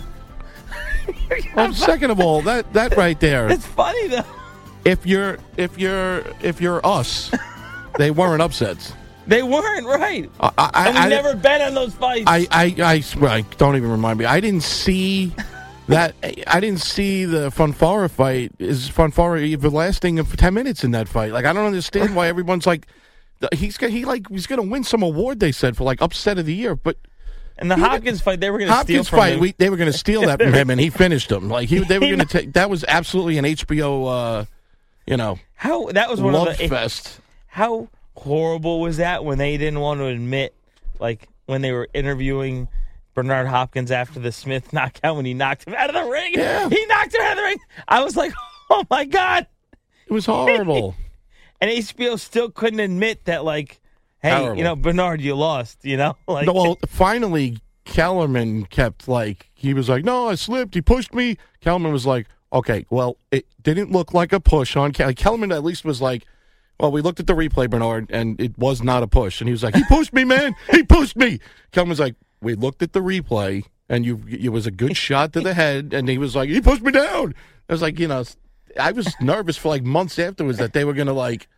Well, 1.54 1.74
second 1.74 2.10
of 2.10 2.20
all, 2.20 2.40
that 2.40 2.72
that 2.72 2.96
right 2.96 3.20
there. 3.20 3.48
It's 3.52 3.66
funny 3.66 4.08
though. 4.08 4.24
If 4.86 5.04
you're 5.04 5.36
if 5.58 5.78
you're 5.78 6.24
if 6.40 6.60
you're 6.62 6.80
us, 6.86 7.30
they 7.98 8.10
weren't 8.10 8.40
upsets. 8.40 8.94
They 9.26 9.42
weren't 9.42 9.86
right. 9.86 10.30
I, 10.40 10.50
I, 10.58 10.86
and 10.86 10.94
we 10.94 11.00
I- 11.02 11.08
never 11.08 11.34
bet 11.34 11.60
on 11.60 11.74
those 11.74 11.94
fights. 11.94 12.24
I, 12.26 12.46
I, 12.50 13.02
I 13.22 13.40
don't 13.58 13.76
even 13.76 13.90
remind 13.90 14.18
me. 14.18 14.24
I 14.24 14.40
didn't 14.40 14.62
see 14.62 15.32
that. 15.88 16.14
I 16.46 16.60
didn't 16.60 16.80
see 16.80 17.24
the 17.24 17.50
Fonfara 17.50 18.10
fight. 18.10 18.52
Is 18.58 18.88
Fonfara 18.90 19.42
even 19.42 19.72
lasting 19.72 20.22
for 20.24 20.36
ten 20.36 20.54
minutes 20.54 20.84
in 20.84 20.92
that 20.92 21.08
fight? 21.08 21.32
Like, 21.32 21.44
I 21.44 21.52
don't 21.52 21.66
understand 21.66 22.14
why 22.14 22.28
everyone's 22.28 22.66
like, 22.66 22.86
he's 23.54 23.76
he 23.76 24.04
like 24.04 24.28
he's 24.28 24.46
going 24.46 24.62
to 24.62 24.68
win 24.68 24.84
some 24.84 25.02
award. 25.02 25.40
They 25.40 25.52
said 25.52 25.76
for 25.76 25.84
like 25.84 26.00
upset 26.00 26.38
of 26.38 26.46
the 26.46 26.54
year, 26.54 26.76
but 26.76 26.96
and 27.58 27.70
the 27.70 27.76
Hopkins 27.76 28.20
fight, 28.20 28.40
they 28.40 28.50
were 28.50 28.58
going 28.58 28.70
to 28.70 28.80
steal 28.80 29.02
from 29.02 29.18
fight, 29.18 29.34
him. 29.34 29.40
we, 29.40 29.54
they 29.56 29.70
were 29.70 29.76
going 29.78 29.90
to 29.90 29.96
steal 29.96 30.20
that 30.22 30.40
from 30.40 30.52
him, 30.52 30.70
and 30.70 30.78
he 30.80 30.90
finished 30.90 31.32
him. 31.32 31.48
Like 31.48 31.68
he, 31.68 31.78
they 31.80 31.98
were 31.98 32.06
going 32.14 32.18
to 32.20 32.26
take. 32.26 32.52
That 32.52 32.68
was 32.70 32.84
absolutely 32.86 33.38
an 33.38 33.44
HBO, 33.44 34.40
uh, 34.40 34.44
you 35.06 35.16
know, 35.16 35.38
How 35.54 35.86
that 35.86 36.10
was 36.10 36.20
one 36.20 36.34
of 36.34 36.56
the 36.58 36.68
fest. 36.68 37.18
How 37.46 37.88
horrible 38.16 38.80
was 38.80 38.96
that 38.98 39.24
when 39.24 39.38
they 39.38 39.56
didn't 39.56 39.80
want 39.80 40.00
to 40.00 40.06
admit, 40.06 40.54
like 40.98 41.28
when 41.46 41.62
they 41.62 41.72
were 41.72 41.88
interviewing 41.94 42.68
Bernard 43.14 43.46
Hopkins 43.46 43.90
after 43.90 44.20
the 44.20 44.32
Smith 44.32 44.72
knockout 44.72 45.16
when 45.16 45.24
he 45.24 45.34
knocked 45.34 45.66
him 45.66 45.74
out 45.74 45.94
of 45.94 45.94
the 45.94 46.10
ring? 46.10 46.32
Yeah. 46.34 46.68
He 46.68 46.84
knocked 46.86 47.14
him 47.14 47.22
out 47.22 47.32
of 47.32 47.36
the 47.38 47.42
ring. 47.42 47.58
I 47.88 48.02
was 48.02 48.16
like, 48.16 48.32
oh 48.70 48.84
my 48.90 49.04
god! 49.04 49.46
It 50.06 50.12
was 50.12 50.26
horrible. 50.26 50.94
and 51.60 51.70
HBO 51.70 52.18
still 52.18 52.50
couldn't 52.50 52.80
admit 52.80 53.24
that, 53.24 53.44
like, 53.44 53.80
hey, 54.20 54.30
Terrible. 54.30 54.56
you 54.58 54.64
know, 54.64 54.76
Bernard, 54.76 55.20
you 55.20 55.34
lost. 55.34 55.84
You 55.84 55.96
know, 55.96 56.16
like, 56.28 56.46
No, 56.46 56.52
well, 56.52 56.78
finally, 56.86 57.58
Kellerman 57.84 58.66
kept 58.66 59.08
like 59.08 59.50
he 59.54 59.72
was 59.72 59.88
like, 59.88 60.04
"No, 60.04 60.28
I 60.28 60.34
slipped. 60.34 60.74
He 60.74 60.82
pushed 60.82 61.14
me." 61.14 61.38
Kellerman 61.60 61.92
was 61.92 62.04
like, 62.06 62.26
"Okay, 62.52 62.84
well, 62.90 63.16
it 63.30 63.46
didn't 63.62 63.90
look 63.92 64.12
like 64.12 64.32
a 64.32 64.40
push 64.40 64.76
on 64.76 64.92
Ke- 64.92 65.16
Kellerman. 65.16 65.52
At 65.52 65.64
least 65.64 65.84
was 65.84 66.02
like, 66.02 66.24
well, 66.78 66.92
we 66.92 67.00
looked 67.00 67.20
at 67.20 67.26
the 67.26 67.34
replay, 67.34 67.68
Bernard, 67.68 68.10
and 68.10 68.40
it 68.40 68.56
was 68.58 68.82
not 68.82 69.02
a 69.02 69.06
push." 69.06 69.40
And 69.40 69.48
he 69.48 69.52
was 69.52 69.62
like, 69.62 69.74
"He 69.74 69.84
pushed 69.84 70.12
me, 70.12 70.24
man. 70.24 70.54
He 70.70 70.82
pushed 70.82 71.16
me." 71.16 71.40
Kellerman's 71.72 72.00
like, 72.00 72.16
"We 72.40 72.54
looked 72.54 72.82
at 72.82 72.92
the 72.92 73.00
replay, 73.00 73.64
and 73.88 74.04
you 74.04 74.22
it 74.28 74.50
was 74.50 74.66
a 74.66 74.70
good 74.70 74.96
shot 74.96 75.32
to 75.34 75.40
the 75.40 75.54
head." 75.54 75.92
And 75.92 76.08
he 76.08 76.18
was 76.18 76.36
like, 76.36 76.48
"He 76.48 76.60
pushed 76.60 76.82
me 76.82 76.92
down." 76.92 77.34
I 77.68 77.72
was 77.72 77.82
like, 77.82 77.98
you 77.98 78.08
know, 78.08 78.24
I 78.78 78.92
was 78.92 79.14
nervous 79.20 79.56
for 79.56 79.68
like 79.68 79.82
months 79.82 80.18
afterwards 80.18 80.58
that 80.58 80.72
they 80.72 80.84
were 80.84 80.92
gonna 80.92 81.12
like 81.12 81.48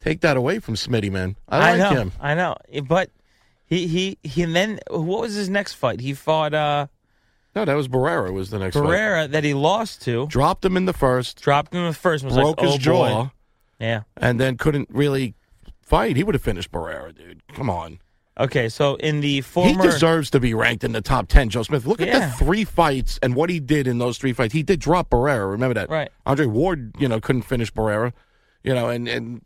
take 0.00 0.20
that 0.20 0.36
away 0.36 0.58
from 0.58 0.74
Smitty, 0.74 1.10
man. 1.10 1.36
I 1.48 1.76
like 1.76 1.78
know, 1.78 2.00
him. 2.00 2.12
I 2.20 2.34
know, 2.34 2.56
but 2.84 3.10
he 3.64 3.86
he 3.86 4.18
he. 4.22 4.42
And 4.42 4.54
then 4.54 4.80
what 4.90 5.20
was 5.20 5.34
his 5.34 5.48
next 5.48 5.74
fight? 5.74 6.00
He 6.00 6.14
fought 6.14 6.54
uh 6.54 6.86
No, 7.54 7.64
that 7.64 7.74
was 7.74 7.88
Barrera. 7.88 8.32
Was 8.32 8.50
the 8.50 8.58
next 8.58 8.76
fight. 8.76 8.84
Barrera 8.84 9.30
that 9.30 9.44
he 9.44 9.54
lost 9.54 10.02
to. 10.02 10.26
dropped 10.26 10.64
him 10.64 10.76
in 10.76 10.84
the 10.84 10.92
first, 10.92 11.40
Dropped 11.42 11.74
him 11.74 11.80
in 11.80 11.88
the 11.88 11.94
first. 11.94 12.24
Was 12.24 12.34
broke 12.34 12.60
like, 12.60 12.66
his 12.66 12.76
oh, 12.76 12.78
jaw, 12.78 13.24
Boy. 13.24 13.30
Yeah. 13.78 14.02
and 14.16 14.40
then 14.40 14.56
couldn't 14.56 14.88
really 14.90 15.34
fight. 15.80 16.16
He 16.16 16.24
would 16.24 16.34
have 16.34 16.42
finished 16.42 16.70
Barrera, 16.72 17.14
dude. 17.16 17.42
Come 17.54 17.70
on. 17.70 18.00
Okay, 18.40 18.68
so 18.68 18.94
in 18.96 19.20
the 19.20 19.40
former, 19.40 19.70
He 19.82 19.88
deserves 19.90 20.30
to 20.30 20.38
be 20.38 20.54
ranked 20.54 20.84
in 20.84 20.92
the 20.92 21.00
top 21.00 21.26
10, 21.26 21.48
Joe 21.48 21.64
Smith. 21.64 21.86
Look 21.86 22.00
at 22.00 22.12
the 22.12 22.44
three 22.44 22.64
fights 22.64 23.18
and 23.20 23.34
what 23.34 23.50
he 23.50 23.58
did 23.58 23.88
in 23.88 23.98
those 23.98 24.16
three 24.16 24.32
fights. 24.32 24.54
He 24.54 24.62
did 24.62 24.78
drop 24.78 25.10
Barrera. 25.10 25.50
Remember 25.50 25.74
that? 25.74 25.90
Right. 25.90 26.08
Andre 26.24 26.46
Ward, 26.46 26.94
you 27.00 27.08
know, 27.08 27.20
couldn't 27.20 27.42
finish 27.42 27.72
Barrera, 27.72 28.12
you 28.62 28.72
know, 28.74 28.88
and, 28.90 29.08
and 29.08 29.42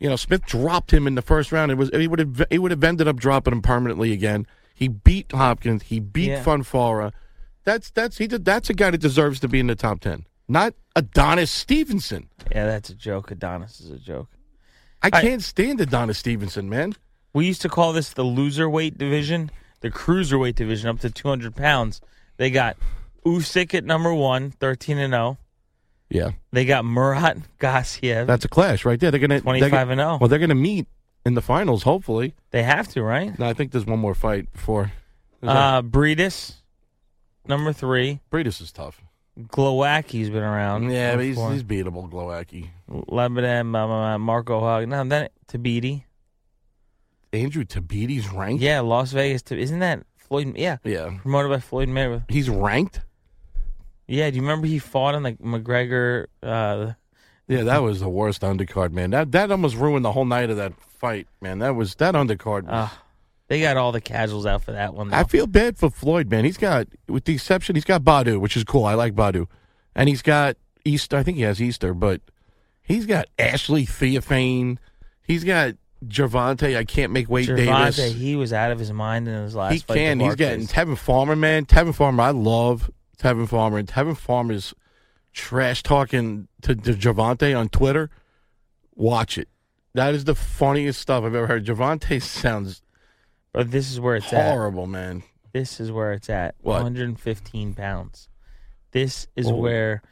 you 0.00 0.08
know, 0.08 0.16
Smith 0.16 0.44
dropped 0.46 0.92
him 0.92 1.06
in 1.06 1.14
the 1.14 1.22
first 1.22 1.52
round. 1.52 1.70
It 1.70 1.76
was 1.76 1.90
he 1.92 2.08
would 2.08 2.18
have 2.18 2.42
he 2.50 2.58
would 2.58 2.70
have 2.72 2.82
ended 2.82 3.06
up 3.06 3.16
dropping 3.16 3.52
him 3.52 3.62
permanently 3.62 4.12
again. 4.12 4.46
He 4.74 4.88
beat 4.88 5.30
Hopkins. 5.32 5.84
He 5.84 6.00
beat 6.00 6.28
Yeah. 6.30 6.42
Fonfara. 6.44 7.12
That's 7.64 7.90
that's 7.90 8.18
he 8.18 8.26
did 8.26 8.44
that's 8.44 8.68
a 8.70 8.74
guy 8.74 8.90
that 8.90 8.98
deserves 9.00 9.38
to 9.40 9.48
be 9.48 9.60
in 9.60 9.66
the 9.68 9.74
top 9.76 10.00
10. 10.00 10.24
Not 10.48 10.74
Adonis 10.96 11.50
Stevenson. 11.50 12.28
yeah, 12.50 12.66
that's 12.66 12.90
a 12.90 12.94
joke. 12.94 13.30
Adonis 13.30 13.80
is 13.80 13.90
a 13.90 13.98
joke. 13.98 14.28
I 15.02 15.10
I- 15.12 15.20
can't 15.20 15.42
stand 15.42 15.80
Adonis 15.80 16.18
Stevenson, 16.18 16.68
man. 16.68 16.94
We 17.34 17.46
used 17.46 17.62
to 17.62 17.68
call 17.68 17.92
this 17.92 18.10
the 18.10 18.22
loser 18.24 18.68
weight 18.68 18.96
division, 18.98 19.50
the 19.80 19.90
cruiserweight 19.90 20.54
division, 20.56 20.88
up 20.88 21.00
to 21.00 21.10
200 21.10 21.54
pounds. 21.54 22.00
They 22.38 22.50
got 22.50 22.76
Usyk 23.24 23.74
at 23.74 23.84
number 23.84 24.12
one, 24.14 24.50
13 24.52 24.98
and 24.98 25.12
0. 25.12 25.38
Yeah, 26.10 26.30
They 26.52 26.64
got 26.64 26.86
Murat 26.86 27.36
Gassiev. 27.60 28.26
that's 28.26 28.46
a 28.46 28.48
clash 28.48 28.86
right 28.86 28.98
there. 28.98 29.10
They're 29.10 29.20
gonna 29.20 29.42
25 29.42 29.70
they're, 29.70 29.80
and 29.92 30.00
0. 30.00 30.18
Well, 30.20 30.28
they're 30.28 30.38
gonna 30.38 30.54
meet 30.54 30.86
in 31.26 31.34
the 31.34 31.42
finals, 31.42 31.82
hopefully. 31.82 32.34
They 32.50 32.62
have 32.62 32.88
to, 32.88 33.02
right? 33.02 33.38
No, 33.38 33.46
I 33.46 33.52
think 33.52 33.72
there's 33.72 33.84
one 33.84 33.98
more 33.98 34.14
fight 34.14 34.50
before. 34.50 34.90
There's 35.42 35.52
Uh, 35.54 35.82
Briedis, 35.82 36.54
number 37.46 37.74
three. 37.74 38.20
Briedis 38.32 38.62
is 38.62 38.72
tough. 38.72 39.02
Glowacki's 39.38 40.30
been 40.30 40.42
around. 40.42 40.90
Yeah, 40.90 41.14
but 41.16 41.24
he's, 41.24 41.36
before. 41.36 41.52
he's 41.52 41.62
beatable, 41.62 42.10
Glowacki. 42.10 42.68
Lebanon, 42.88 43.74
um, 43.74 43.90
uh, 43.90 44.18
Marco 44.18 44.60
Huck. 44.60 44.88
No, 44.88 45.04
then 45.04 45.28
Tabiti. 45.46 46.04
Andrew 47.32 47.64
Tabiti's 47.64 48.28
ranked. 48.30 48.62
Yeah, 48.62 48.80
Las 48.80 49.12
Vegas. 49.12 49.42
Isn't 49.50 49.78
that 49.80 50.04
Floyd? 50.16 50.56
Yeah, 50.56 50.78
yeah. 50.84 51.18
promoted 51.22 51.50
by 51.50 51.60
Floyd 51.60 51.88
Mayweather. 51.88 52.24
He's 52.30 52.48
ranked. 52.48 53.00
Yeah, 54.06 54.30
do 54.30 54.36
you 54.36 54.42
remember 54.42 54.66
he 54.66 54.78
fought 54.78 55.14
in 55.14 55.22
like 55.22 55.38
McGregor? 55.38 56.26
Uh, 56.42 56.92
Yeah, 57.46 57.62
that 57.64 57.82
was 57.82 58.00
the 58.00 58.08
worst 58.08 58.40
undercard, 58.42 58.92
man. 58.92 59.10
That 59.10 59.32
that 59.32 59.50
almost 59.52 59.76
ruined 59.76 60.04
the 60.04 60.12
whole 60.12 60.24
night 60.24 60.48
of 60.50 60.56
that 60.56 60.72
fight, 60.80 61.28
man. 61.42 61.58
That 61.58 61.76
was 61.76 61.94
that 61.96 62.14
undercard. 62.14 62.64
was- 62.64 62.72
uh, 62.72 62.88
they 63.48 63.60
got 63.60 63.76
all 63.76 63.92
the 63.92 64.00
casuals 64.00 64.46
out 64.46 64.62
for 64.62 64.72
that 64.72 64.94
one. 64.94 65.08
Though. 65.08 65.16
I 65.16 65.24
feel 65.24 65.46
bad 65.46 65.78
for 65.78 65.90
Floyd, 65.90 66.30
man. 66.30 66.44
He's 66.44 66.58
got, 66.58 66.86
with 67.08 67.24
the 67.24 67.34
exception, 67.34 67.76
he's 67.76 67.84
got 67.84 68.02
Badu, 68.02 68.38
which 68.38 68.56
is 68.56 68.64
cool. 68.64 68.84
I 68.84 68.94
like 68.94 69.14
Badu, 69.14 69.46
and 69.94 70.08
he's 70.08 70.22
got 70.22 70.56
Easter. 70.84 71.16
I 71.16 71.22
think 71.22 71.38
he 71.38 71.42
has 71.44 71.60
Easter, 71.60 71.94
but 71.94 72.20
he's 72.82 73.06
got 73.06 73.26
Ashley 73.38 73.86
Theophane. 73.86 74.78
He's 75.22 75.44
got 75.44 75.74
Gervonta. 76.04 76.76
I 76.76 76.84
can't 76.84 77.12
make 77.12 77.28
weight 77.28 77.48
Gervonta, 77.48 77.96
Davis. 77.96 78.14
he 78.14 78.36
was 78.36 78.52
out 78.52 78.70
of 78.70 78.78
his 78.78 78.92
mind 78.92 79.26
in 79.28 79.42
his 79.42 79.54
last 79.54 79.72
He 79.72 79.80
can. 79.80 80.20
He's 80.20 80.36
getting. 80.36 80.66
Tevin 80.66 80.98
Farmer, 80.98 81.36
man. 81.36 81.64
Tevin 81.64 81.94
Farmer. 81.94 82.22
I 82.22 82.30
love 82.30 82.90
Tevin 83.18 83.48
Farmer. 83.48 83.78
And 83.78 83.88
Tevin 83.88 84.16
Farmer's 84.16 84.74
trash 85.32 85.82
talking 85.82 86.48
to, 86.62 86.74
to 86.74 86.92
Gervonta 86.92 87.58
on 87.58 87.68
Twitter. 87.68 88.10
Watch 88.94 89.38
it. 89.38 89.48
That 89.94 90.14
is 90.14 90.24
the 90.24 90.34
funniest 90.34 91.00
stuff 91.00 91.24
I've 91.24 91.34
ever 91.34 91.46
heard. 91.46 91.64
Gervonta 91.66 92.22
sounds 92.22 92.82
But 93.52 93.70
this 93.70 93.90
is 93.90 93.98
where 94.00 94.16
it's 94.16 94.32
at. 94.32 94.50
horrible, 94.52 94.86
man. 94.86 95.22
This 95.52 95.80
is 95.80 95.90
where 95.90 96.12
it's 96.12 96.28
at. 96.30 96.54
What? 96.60 96.74
115 96.82 97.74
pounds. 97.74 98.28
This 98.92 99.26
is 99.36 99.48
Oh. 99.48 99.54
where. 99.56 100.02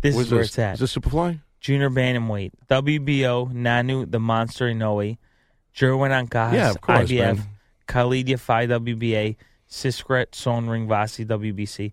This 0.00 0.16
is 0.16 0.30
where 0.30 0.40
this? 0.40 0.48
it's 0.48 0.58
at. 0.58 0.74
Is 0.74 0.80
this 0.80 0.96
Superfly? 0.96 1.40
Junior 1.60 1.90
bantamweight, 1.90 2.50
WBO, 2.68 3.46
Nanu, 3.52 4.10
the 4.10 4.18
Monster 4.18 4.66
Inoue, 4.68 5.16
Jerwin 5.76 6.10
Ancajas, 6.10 6.54
Yeah, 6.54 6.70
of 6.70 6.80
course, 6.80 7.08
IBF, 7.08 7.36
man. 7.36 7.48
Khalid 7.86 8.26
Yafai, 8.26 8.68
WBA, 8.68 9.36
Srisaket, 9.70 10.34
Son 10.34 10.68
Ring 10.68 10.88
Vasi, 10.88 11.24
WBC. 11.24 11.92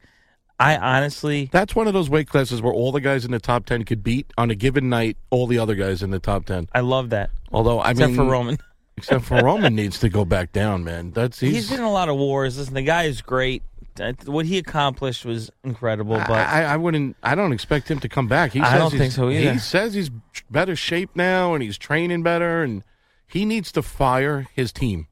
I 0.60 0.76
honestly, 0.76 1.50
That's 1.52 1.76
one 1.76 1.88
of 1.88 1.94
those 1.94 2.10
weight 2.10 2.28
classes 2.28 2.62
where 2.64 2.74
all 2.74 2.92
the 2.92 3.00
guys 3.00 3.24
in 3.26 3.32
the 3.32 3.40
top 3.40 3.66
10 3.68 3.86
could 3.86 4.04
beat 4.04 4.34
on 4.40 4.50
a 4.50 4.56
given 4.56 4.90
night 4.90 5.16
all 5.30 5.46
the 5.46 5.60
other 5.60 5.76
guys 5.76 6.02
in 6.02 6.10
the 6.10 6.20
top 6.20 6.46
10. 6.46 6.68
I 6.74 6.80
love 6.82 7.12
that. 7.12 7.30
Although, 7.52 7.80
I 7.80 7.92
Except 7.92 8.10
mean. 8.10 8.18
for 8.18 8.26
Roman. 8.26 8.58
Except 9.00 9.26
for 9.26 9.42
Roman 9.44 9.76
needs 9.76 10.00
to 10.00 10.10
go 10.10 10.26
back 10.26 10.52
down, 10.52 10.84
man. 10.84 11.12
That's 11.12 11.40
he's 11.40 11.70
he's. 11.70 11.72
in 11.72 11.82
a 11.84 11.92
lot 11.92 12.10
of 12.10 12.18
wars. 12.18 12.58
Listen, 12.58 12.74
the 12.74 12.82
guy 12.82 13.04
is 13.04 13.22
great. 13.22 13.64
Uh, 14.00 14.14
What 14.26 14.46
he 14.46 14.58
accomplished 14.58 15.26
was 15.26 15.50
incredible. 15.64 16.16
But 16.18 16.32
I, 16.48 16.64
I 16.64 16.78
wouldn't. 16.78 17.18
I 17.24 17.36
don't 17.36 17.52
expect 17.52 17.90
him 17.90 18.00
to 18.00 18.10
come 18.10 18.28
back. 18.28 18.52
He 18.54 18.62
I 18.62 18.72
says 18.72 18.80
don't 18.80 18.92
he's- 18.92 19.02
think 19.02 19.14
so 19.14 19.30
either. 19.30 19.54
He 19.54 19.60
says 19.60 19.94
he's 19.94 20.10
better 20.50 20.76
shape 20.76 21.10
now, 21.16 21.54
and 21.54 21.64
he's 21.64 21.78
training 21.78 22.24
better, 22.24 22.64
and 22.64 22.84
he 23.28 23.46
needs 23.46 23.72
to 23.74 23.82
fire 23.82 24.48
his 24.54 24.72
team. 24.72 25.08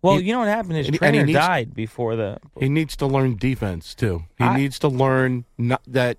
well, 0.00 0.16
he- 0.18 0.24
you 0.26 0.32
know 0.32 0.40
what 0.40 0.48
happened? 0.48 0.76
His 0.76 0.86
and 0.88 0.94
he- 0.94 0.98
and 1.04 1.12
trainer 1.14 1.26
needs- 1.26 1.38
died 1.38 1.74
before 1.74 2.16
the. 2.16 2.38
He 2.58 2.68
needs 2.68 2.96
to 2.96 3.06
learn 3.06 3.36
defense 3.36 3.94
too. 3.94 4.24
He 4.38 4.44
I- 4.44 4.56
needs 4.56 4.78
to 4.80 4.88
learn 4.88 5.44
not, 5.58 5.82
that 5.86 6.18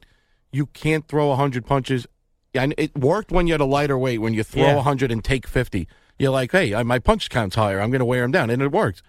you 0.52 0.68
can't 0.68 1.08
throw 1.08 1.34
hundred 1.36 1.66
punches. 1.66 2.08
And 2.56 2.76
it 2.78 2.96
worked 2.96 3.32
when 3.32 3.48
you 3.48 3.54
had 3.56 3.62
a 3.62 3.66
lighter 3.66 3.98
weight. 3.98 4.20
When 4.20 4.36
you 4.36 4.44
throw 4.44 4.62
Yeah. 4.76 4.82
hundred 4.84 5.12
and 5.12 5.24
take 5.24 5.48
fifty, 5.48 5.88
you're 6.20 6.32
like, 6.32 6.52
hey, 6.52 6.82
my 6.84 7.00
punch 7.00 7.30
count's 7.30 7.56
higher. 7.56 7.80
I'm 7.82 7.90
going 7.92 8.00
to 8.00 8.06
wear 8.06 8.24
him 8.24 8.32
down, 8.32 8.50
and 8.50 8.62
it 8.62 8.72
works. 8.72 9.02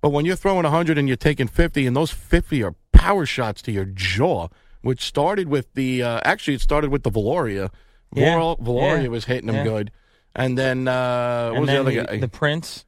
But 0.00 0.10
when 0.10 0.24
you're 0.24 0.36
throwing 0.36 0.64
hundred 0.64 0.98
and 0.98 1.06
you're 1.08 1.16
taking 1.16 1.46
fifty, 1.48 1.86
and 1.86 1.94
those 1.96 2.10
fifty 2.10 2.62
are 2.62 2.74
power 2.92 3.26
shots 3.26 3.60
to 3.62 3.72
your 3.72 3.84
jaw, 3.84 4.48
which 4.82 5.02
started 5.02 5.48
with 5.48 5.72
the 5.74 6.02
uh, 6.02 6.20
actually 6.24 6.54
it 6.54 6.60
started 6.60 6.90
with 6.90 7.02
the 7.02 7.10
Viloria. 7.10 7.70
Yeah. 8.14 8.34
Viloria 8.36 9.02
Yeah. 9.02 9.08
was 9.08 9.26
hitting 9.26 9.48
him 9.48 9.56
Yeah. 9.56 9.64
good, 9.64 9.90
and 10.34 10.56
then 10.56 10.88
uh, 10.88 11.48
what 11.50 11.56
and 11.56 11.60
was 11.60 11.66
the 11.68 11.72
then 11.72 11.80
other 11.80 11.90
he- 11.90 11.96
guy? 11.96 12.18
the 12.18 12.28
Prince. 12.28 12.84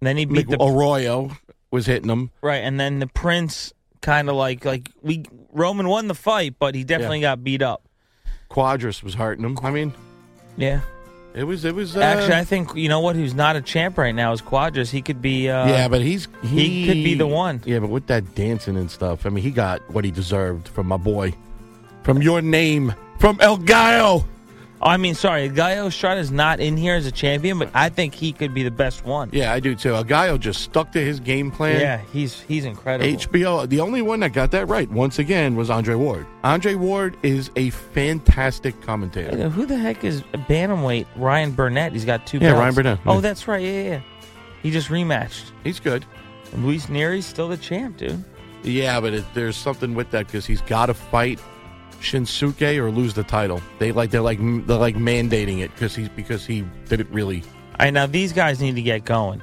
Then 0.00 0.16
he 0.16 0.24
beat 0.24 0.48
Mc- 0.48 0.58
the 0.58 0.64
Arroyo 0.64 1.32
was 1.70 1.86
hitting 1.86 2.08
him. 2.08 2.30
Right, 2.40 2.58
and 2.62 2.78
then 2.80 3.00
the 3.00 3.06
Prince 3.06 3.72
kind 4.00 4.28
of 4.30 4.36
like 4.36 4.64
like 4.64 4.90
we 5.02 5.24
Roman 5.52 5.88
won 5.88 6.08
the 6.08 6.14
fight, 6.14 6.54
but 6.58 6.74
he 6.74 6.84
definitely 6.84 7.20
got 7.20 7.44
beat 7.44 7.62
up. 7.62 7.82
Cuadras 8.50 9.02
was 9.02 9.14
hurting 9.14 9.44
him. 9.44 9.58
I 9.62 9.70
mean, 9.70 9.92
Yeah. 10.56 10.80
It 11.34 11.44
was 11.44 11.64
it 11.64 11.74
was 11.74 11.96
uh, 11.96 12.00
Actually, 12.00 12.34
I 12.34 12.44
think 12.44 12.74
you 12.74 12.88
know 12.88 13.00
what? 13.00 13.14
Who's 13.14 13.34
not 13.34 13.54
a 13.56 13.60
champ 13.60 13.98
right 13.98 14.14
now 14.14 14.32
is 14.32 14.42
Cuadras. 14.42 14.90
He 14.90 15.02
could 15.02 15.22
be. 15.22 15.48
Uh, 15.48 15.68
yeah, 15.68 15.88
but 15.88 16.00
he's 16.00 16.26
he 16.42 16.86
could 16.86 16.94
be 16.94 17.14
the 17.14 17.26
one. 17.26 17.62
Yeah, 17.64 17.80
but 17.80 17.90
with 17.90 18.06
that 18.06 18.34
dancing 18.34 18.76
and 18.76 18.90
stuff, 18.90 19.26
I 19.26 19.28
mean, 19.28 19.44
he 19.44 19.50
got 19.50 19.80
what 19.90 20.04
he 20.04 20.10
deserved 20.10 20.68
from 20.68 20.88
my 20.88 20.96
boy, 20.96 21.34
from 22.02 22.22
your 22.22 22.40
name, 22.42 22.94
from 23.18 23.38
El 23.40 23.58
Gallo. 23.58 24.24
I 24.80 24.96
mean, 24.96 25.14
sorry, 25.14 25.48
Gallo 25.48 25.88
Estrada 25.88 26.20
is 26.20 26.30
not 26.30 26.60
in 26.60 26.76
here 26.76 26.94
as 26.94 27.04
a 27.06 27.10
champion, 27.10 27.58
but 27.58 27.70
I 27.74 27.88
think 27.88 28.14
he 28.14 28.32
could 28.32 28.54
be 28.54 28.62
the 28.62 28.70
best 28.70 29.04
one. 29.04 29.28
Yeah, 29.32 29.52
I 29.52 29.58
do 29.60 29.74
too. 29.74 29.94
El 29.94 30.04
Gallo 30.04 30.38
just 30.38 30.62
stuck 30.62 30.92
to 30.92 31.00
his 31.00 31.18
game 31.18 31.50
plan. 31.50 31.80
Yeah, 31.80 32.00
he's 32.12 32.40
he's 32.42 32.64
incredible. 32.64 33.10
HBO, 33.10 33.68
the 33.68 33.80
only 33.80 34.02
one 34.02 34.20
that 34.20 34.32
got 34.32 34.52
that 34.52 34.66
right 34.68 34.88
once 34.90 35.18
again 35.18 35.56
was 35.56 35.68
Andre 35.68 35.96
Ward. 35.96 36.26
Andre 36.44 36.74
Ward 36.76 37.16
is 37.24 37.50
a 37.56 37.70
fantastic 37.70 38.80
commentator. 38.82 39.48
Who 39.48 39.66
the 39.66 39.76
heck 39.76 40.04
is 40.04 40.22
bantamweight 40.48 41.06
Ryan 41.16 41.50
Burnett? 41.52 41.92
He's 41.92 42.04
got 42.04 42.26
two. 42.26 42.38
Yeah, 42.38 42.50
belts. 42.52 42.60
Ryan 42.60 42.74
Burnett, 42.74 42.98
Oh, 43.06 43.14
yeah. 43.16 43.20
that's 43.20 43.48
right. 43.48 43.62
Yeah, 43.62 43.70
yeah, 43.82 43.88
yeah. 43.90 44.00
He 44.62 44.70
just 44.70 44.88
rematched. 44.88 45.50
He's 45.64 45.80
good. 45.80 46.04
And 46.52 46.64
Luis 46.64 46.88
Nery's 46.88 47.26
still 47.26 47.48
the 47.48 47.56
champ, 47.56 47.96
dude. 47.96 48.22
Yeah, 48.62 49.00
but 49.00 49.12
it, 49.14 49.24
there's 49.34 49.56
something 49.56 49.94
with 49.94 50.10
that 50.12 50.26
because 50.26 50.46
he's 50.46 50.60
got 50.62 50.86
to 50.86 50.94
fight 50.94 51.40
Shinsuke 52.00 52.78
or 52.78 52.90
lose 52.90 53.14
the 53.14 53.24
title. 53.24 53.60
They 53.78 53.92
like 53.92 54.10
they're 54.10 54.20
like 54.20 54.38
they're 54.40 54.76
like 54.78 54.96
mandating 54.96 55.60
it 55.60 55.72
because 55.72 55.94
he's 55.94 56.08
because 56.08 56.46
he 56.46 56.62
didn't 56.88 57.10
really. 57.10 57.42
All 57.42 57.84
right, 57.86 57.90
now 57.92 58.06
these 58.06 58.32
guys 58.32 58.60
need 58.60 58.74
to 58.76 58.82
get 58.82 59.04
going. 59.04 59.40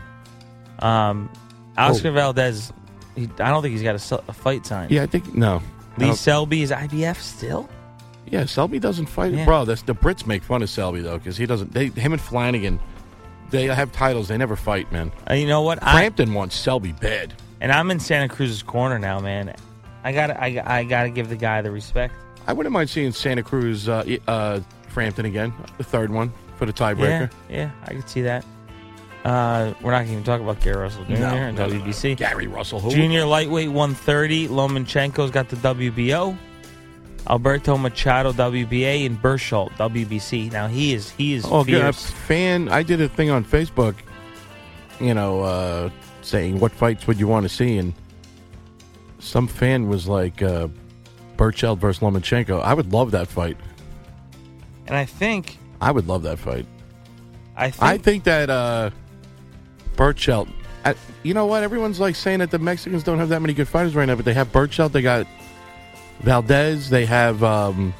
Um, 0.79 1.29
Oscar 1.77 2.09
Oh. 2.09 2.13
Valdez, 2.13 2.71
he, 3.15 3.23
I 3.39 3.49
don't 3.49 3.61
think 3.61 3.73
he's 3.73 3.83
got 3.83 3.95
a 3.95 4.33
fight 4.33 4.65
sign. 4.65 4.89
Yeah, 4.89 5.03
I 5.03 5.05
think 5.07 5.33
no. 5.35 5.61
I 5.97 6.01
Lee 6.09 6.15
Selby 6.15 6.61
is 6.61 6.71
IBF 6.71 7.17
still. 7.17 7.69
Yeah, 8.27 8.45
Selby 8.45 8.79
doesn't 8.79 9.05
fight, 9.05 9.33
Yeah. 9.33 9.45
bro. 9.45 9.65
That's 9.65 9.83
the 9.83 9.93
Brits 9.95 10.25
make 10.25 10.43
fun 10.43 10.61
of 10.61 10.69
Selby 10.69 11.01
though 11.01 11.17
because 11.17 11.37
he 11.37 11.45
doesn't. 11.45 11.73
They 11.73 11.87
him 11.87 12.11
and 12.11 12.21
Flanagan, 12.21 12.79
they 13.51 13.65
have 13.67 13.91
titles. 13.91 14.27
They 14.27 14.37
never 14.37 14.55
fight, 14.55 14.91
man. 14.91 15.11
Uh, 15.29 15.35
you 15.35 15.47
know 15.47 15.61
what? 15.61 15.79
I, 15.81 15.93
Frampton 15.93 16.33
wants 16.33 16.55
Selby 16.55 16.91
bad. 16.93 17.33
and 17.61 17.71
I'm 17.71 17.91
in 17.91 17.99
Santa 17.99 18.27
Cruz's 18.33 18.63
corner 18.63 18.99
now, 18.99 19.19
man. 19.19 19.53
I 20.03 20.11
got 20.11 20.31
I, 20.31 20.61
I 20.65 20.83
got 20.83 21.03
to 21.03 21.09
give 21.09 21.29
the 21.29 21.35
guy 21.37 21.61
the 21.61 21.71
respect. 21.71 22.13
I 22.47 22.53
wouldn't 22.53 22.73
mind 22.73 22.89
seeing 22.89 23.11
Santa 23.11 23.43
Cruz, 23.43 23.89
uh, 23.89 24.03
uh, 24.27 24.59
Frampton 24.89 25.25
again, 25.25 25.53
the 25.77 25.83
third 25.83 26.11
one 26.11 26.31
for 26.57 26.65
the 26.65 26.73
tiebreaker. 26.73 27.31
yeah, 27.49 27.71
I 27.83 27.93
could 27.93 28.07
see 28.09 28.21
that. 28.21 28.45
Uh, 29.23 29.73
we're 29.81 29.91
not 29.91 30.05
going 30.05 30.19
to 30.19 30.23
talk 30.23 30.39
about 30.39 30.61
Gary 30.61 30.77
Russell 30.77 31.03
Jr. 31.05 31.13
No, 31.13 31.25
and 31.25 31.57
no, 31.57 31.67
no, 31.67 31.73
no. 31.73 31.83
WBC. 31.83 32.15
Gary 32.17 32.45
Russell, 32.45 32.79
who? 32.79 32.91
Junior 32.91 33.25
lightweight 33.25 33.69
130. 33.69 34.49
Lomachenko's 34.49 35.31
got 35.31 35.49
the 35.49 35.55
WBO. 35.55 36.37
Alberto 37.27 37.75
Machado 37.75 38.31
WBA 38.33 39.07
and 39.07 39.19
Berchelt 39.19 39.71
WBC. 39.71 40.51
Now 40.51 40.67
he 40.67 40.93
is 40.93 41.09
he 41.09 41.33
is 41.33 41.43
Oh, 41.43 41.63
good. 41.63 41.95
Fan. 41.95 42.69
I 42.69 42.83
did 42.83 43.01
a 43.01 43.09
thing 43.09 43.31
on 43.31 43.43
Facebook, 43.43 43.95
you 44.99 45.15
know, 45.15 45.41
uh, 45.41 45.89
saying 46.21 46.59
what 46.59 46.71
fights 46.71 47.07
would 47.07 47.19
you 47.19 47.27
want 47.27 47.41
to 47.43 47.49
see, 47.49 47.79
and 47.79 47.95
some 49.17 49.47
fan 49.47 49.87
was 49.87 50.07
like, 50.07 50.43
uh, 50.43 50.67
Berchelt 51.37 51.77
versus 51.77 52.01
Lomachenko. 52.01 52.61
I 52.61 52.73
would 52.73 52.91
love 52.91 53.11
that 53.11 53.27
fight. 53.27 53.57
And 54.87 54.95
I 54.95 55.05
think 55.05 55.57
I 55.81 55.91
would 55.91 56.07
love 56.07 56.23
that 56.23 56.39
fight. 56.39 56.65
I 57.55 57.69
think, 57.71 57.83
I 57.83 57.97
think 57.97 58.23
that 58.25 58.49
uh, 58.49 58.89
Berchelt. 59.95 60.47
I, 60.83 60.95
you 61.23 61.33
know 61.33 61.45
what? 61.45 61.63
Everyone's 61.63 61.99
like 61.99 62.15
saying 62.15 62.39
that 62.39 62.51
the 62.51 62.59
Mexicans 62.59 63.03
don't 63.03 63.17
have 63.17 63.29
that 63.29 63.41
many 63.41 63.53
good 63.53 63.67
fighters 63.67 63.95
right 63.95 64.05
now, 64.05 64.15
but 64.15 64.25
they 64.25 64.33
have 64.33 64.51
Berchelt. 64.51 64.91
They 64.91 65.01
got 65.01 65.25
Valdez. 66.19 66.89
They 66.89 67.05
have 67.05 67.43
um, 67.43 67.93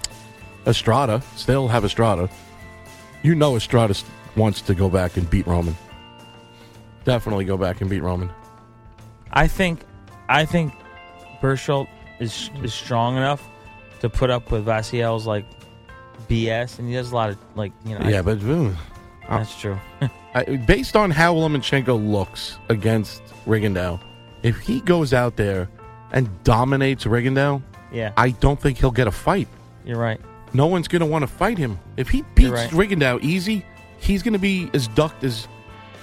Estrada. 0.68 1.24
Still 1.36 1.68
have 1.68 1.84
Estrada. 1.84 2.30
You 3.24 3.34
know, 3.34 3.56
Estrada 3.56 3.96
wants 4.36 4.62
to 4.62 4.76
go 4.76 4.90
back 4.90 5.18
and 5.18 5.28
beat 5.30 5.48
Roman. 5.48 5.76
Definitely 7.06 7.46
go 7.46 7.58
back 7.58 7.82
and 7.82 7.90
beat 7.90 8.02
Roman. 8.02 8.30
I 9.32 9.48
think 9.48 9.82
I 10.30 10.46
think 10.46 10.74
Berchelt 11.42 11.88
is 12.20 12.50
is 12.64 12.74
strong 12.74 13.18
enough 13.18 13.48
to 14.00 14.10
put 14.10 14.30
up 14.30 14.52
with 14.52 14.66
Vasiel's 14.66 15.26
like 15.28 15.46
BS, 16.28 16.80
and 16.80 16.88
he 16.88 16.96
does 16.96 17.12
a 17.12 17.16
lot 17.16 17.30
of 17.30 17.38
like 17.56 17.72
you 17.86 17.98
know. 17.98 18.08
yeah, 18.08 18.22
but 18.22 18.42
ooh, 18.44 18.76
that's 19.30 19.60
true. 19.60 19.78
I, 20.34 20.44
based 20.68 20.96
on 20.96 21.12
how 21.12 21.34
Lomachenko 21.34 22.10
looks 22.12 22.58
against 22.70 23.22
Rigondeaux, 23.46 24.00
if 24.44 24.60
he 24.60 24.82
goes 24.82 25.14
out 25.14 25.38
there 25.38 25.70
and 26.12 26.30
dominates 26.44 27.06
Rigondeaux, 27.06 27.62
Yeah. 27.92 28.12
I 28.18 28.32
don't 28.32 28.60
think 28.60 28.78
he'll 28.78 28.92
get 28.92 29.08
a 29.08 29.12
fight. 29.12 29.48
You're 29.86 29.98
right. 30.00 30.20
No 30.54 30.68
one's 30.68 30.88
going 30.88 31.00
to 31.02 31.06
want 31.06 31.24
to 31.24 31.28
fight 31.28 31.58
him. 31.58 31.80
If 31.96 32.10
he 32.10 32.24
beats 32.36 32.50
right. 32.50 32.70
Rigondeaux 32.70 33.22
easy, 33.22 33.66
he's 34.00 34.24
going 34.24 34.34
to 34.34 34.40
be 34.40 34.70
as 34.74 34.88
ducked 34.90 35.24
as 35.24 35.48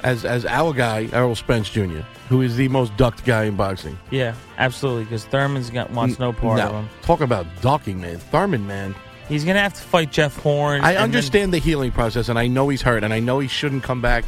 as 0.02 0.24
as 0.24 0.44
our 0.46 0.72
guy 0.72 1.08
Errol 1.12 1.34
Spence 1.34 1.70
Jr., 1.70 2.00
who 2.28 2.42
is 2.42 2.56
the 2.56 2.68
most 2.68 2.96
ducked 2.96 3.24
guy 3.24 3.44
in 3.44 3.56
boxing. 3.56 3.98
Yeah, 4.10 4.34
absolutely. 4.58 5.04
Because 5.04 5.24
Thurman's 5.24 5.70
got 5.70 5.90
wants 5.90 6.18
no 6.18 6.32
part 6.32 6.58
no, 6.58 6.66
of 6.66 6.72
him. 6.72 6.88
Talk 7.02 7.20
about 7.20 7.46
ducking, 7.60 8.00
man. 8.00 8.18
Thurman, 8.18 8.66
man. 8.66 8.94
He's 9.28 9.44
gonna 9.44 9.60
have 9.60 9.74
to 9.74 9.82
fight 9.82 10.10
Jeff 10.10 10.36
Horn. 10.36 10.82
I 10.82 10.90
and 10.90 10.96
then- 10.96 11.02
understand 11.04 11.52
the 11.52 11.58
healing 11.58 11.92
process, 11.92 12.28
and 12.28 12.38
I 12.38 12.46
know 12.48 12.68
he's 12.68 12.82
hurt, 12.82 13.04
and 13.04 13.12
I 13.12 13.20
know 13.20 13.38
he 13.38 13.48
shouldn't 13.48 13.82
come 13.82 14.00
back 14.00 14.24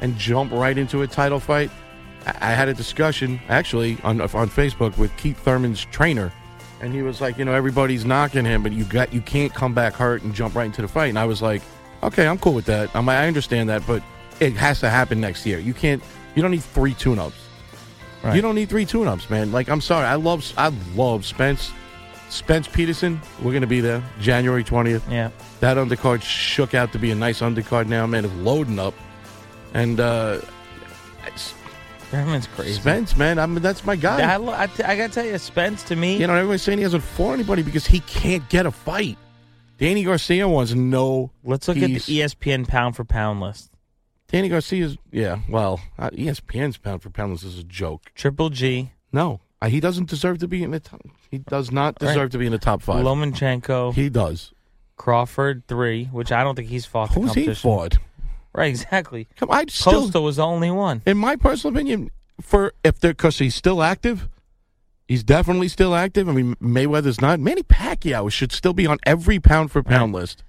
and 0.00 0.16
jump 0.18 0.52
right 0.52 0.76
into 0.76 1.02
a 1.02 1.06
title 1.06 1.40
fight. 1.40 1.70
I, 2.26 2.30
I 2.40 2.50
had 2.52 2.68
a 2.68 2.74
discussion 2.74 3.40
actually 3.48 3.98
on 4.04 4.20
on 4.20 4.48
Facebook 4.48 4.96
with 4.98 5.16
Keith 5.16 5.38
Thurman's 5.38 5.84
trainer, 5.86 6.32
and 6.80 6.92
he 6.92 7.02
was 7.02 7.20
like, 7.20 7.38
you 7.38 7.44
know, 7.44 7.52
everybody's 7.52 8.04
knocking 8.04 8.44
him, 8.44 8.62
but 8.62 8.72
you 8.72 8.84
got 8.84 9.12
you 9.12 9.20
can't 9.20 9.52
come 9.52 9.74
back 9.74 9.94
hurt 9.94 10.22
and 10.22 10.34
jump 10.34 10.54
right 10.54 10.66
into 10.66 10.82
the 10.82 10.88
fight. 10.88 11.08
And 11.08 11.18
I 11.18 11.24
was 11.24 11.42
like, 11.42 11.62
okay, 12.02 12.26
I'm 12.26 12.38
cool 12.38 12.54
with 12.54 12.66
that. 12.66 12.94
I'm, 12.94 13.08
I 13.08 13.26
understand 13.26 13.68
that, 13.68 13.86
but 13.86 14.02
it 14.40 14.52
has 14.54 14.80
to 14.80 14.90
happen 14.90 15.20
next 15.20 15.46
year. 15.46 15.58
You 15.58 15.74
can't. 15.74 16.02
You 16.34 16.42
don't 16.42 16.50
need 16.50 16.62
three 16.62 16.94
tune-ups. 16.94 17.36
Right. 18.22 18.36
You 18.36 18.42
don't 18.42 18.54
need 18.54 18.68
three 18.68 18.84
tune-ups, 18.84 19.30
man. 19.30 19.52
Like 19.52 19.68
I'm 19.68 19.80
sorry, 19.80 20.06
I 20.06 20.14
love 20.14 20.52
I 20.56 20.72
love 20.94 21.24
Spence. 21.24 21.72
Spence 22.28 22.66
Peterson, 22.66 23.20
we're 23.38 23.52
going 23.52 23.60
to 23.60 23.68
be 23.68 23.80
there 23.80 24.02
January 24.20 24.64
20th. 24.64 25.08
Yeah. 25.08 25.30
That 25.60 25.76
undercard 25.76 26.22
shook 26.22 26.74
out 26.74 26.92
to 26.92 26.98
be 26.98 27.12
a 27.12 27.14
nice 27.14 27.40
undercard 27.40 27.86
now, 27.86 28.04
man. 28.04 28.24
It's 28.24 28.34
loading 28.34 28.80
up. 28.80 28.94
And 29.74 30.00
uh 30.00 30.40
Thurman's 32.10 32.46
crazy. 32.46 32.80
Spence, 32.80 33.16
man, 33.16 33.38
I 33.38 33.46
mean, 33.46 33.62
that's 33.62 33.84
my 33.84 33.96
guy. 33.96 34.32
I, 34.32 34.36
lo- 34.36 34.52
I, 34.52 34.64
I 34.84 34.96
gotta 34.96 35.08
tell 35.08 35.26
you, 35.26 35.36
Spence 35.38 35.82
to 35.84 35.96
me. 35.96 36.16
You 36.18 36.26
know, 36.28 36.34
everybody's 36.34 36.62
saying 36.62 36.78
he 36.78 36.84
hasn't 36.84 37.02
fought 37.02 37.32
anybody 37.32 37.62
because 37.62 37.84
he 37.84 38.00
can't 38.00 38.48
get 38.48 38.64
a 38.64 38.70
fight. 38.70 39.18
Danny 39.78 40.04
Garcia 40.04 40.48
wants 40.48 40.72
no. 40.72 41.30
let's 41.44 41.68
look 41.68 41.76
at 41.78 41.88
the 41.88 41.96
ESPN 41.96 42.66
pound 42.66 42.96
for 42.96 43.04
pound 43.04 43.40
list. 43.40 43.75
Danny 44.28 44.48
Garcia's, 44.48 44.96
yeah, 45.12 45.38
well, 45.48 45.80
uh, 45.98 46.10
ESPN's 46.10 46.78
pound 46.78 47.02
for 47.02 47.10
pound 47.10 47.32
list 47.32 47.44
is 47.44 47.58
a 47.58 47.64
joke. 47.64 48.10
Triple 48.14 48.50
G, 48.50 48.90
No, 49.12 49.40
uh, 49.62 49.68
he 49.68 49.78
doesn't 49.80 50.08
deserve 50.10 50.38
to 50.38 50.48
be 50.48 50.62
in 50.62 50.72
the 50.72 50.80
top. 50.80 51.00
He 51.30 51.38
does 51.38 51.70
not 51.70 51.98
deserve 51.98 52.16
Right. 52.16 52.30
to 52.32 52.38
be 52.38 52.46
in 52.46 52.52
the 52.52 52.58
top 52.58 52.82
five. 52.82 53.04
Lomachenko, 53.04 53.94
he 53.94 54.08
does. 54.08 54.52
Crawford 54.96 55.62
three, 55.68 56.06
which 56.06 56.32
I 56.32 56.42
don't 56.42 56.54
think 56.56 56.68
he's 56.68 56.86
fought. 56.86 57.12
Who's 57.12 57.34
he 57.34 57.52
fought? 57.54 57.98
Right, 58.54 58.68
exactly. 58.70 59.28
Come, 59.36 59.50
I 59.50 59.66
still, 59.68 60.02
Costa 60.04 60.20
was 60.20 60.36
the 60.36 60.46
only 60.46 60.70
one. 60.70 61.02
in 61.06 61.18
my 61.18 61.36
personal 61.36 61.76
opinion, 61.76 62.10
for 62.40 62.72
if 62.82 62.98
they're 62.98 63.12
because 63.12 63.38
he's 63.38 63.54
still 63.54 63.82
active, 63.82 64.28
he's 65.06 65.22
definitely 65.22 65.68
still 65.68 65.94
active. 65.94 66.28
I 66.28 66.32
mean, 66.32 66.54
Mayweather's 66.56 67.20
not. 67.20 67.38
Manny 67.38 67.62
Pacquiao 67.62 68.30
should 68.32 68.52
still 68.52 68.72
be 68.72 68.86
on 68.86 68.96
every 69.04 69.38
pound 69.38 69.70
for 69.70 69.82
pound 69.82 70.14
list. 70.14 70.42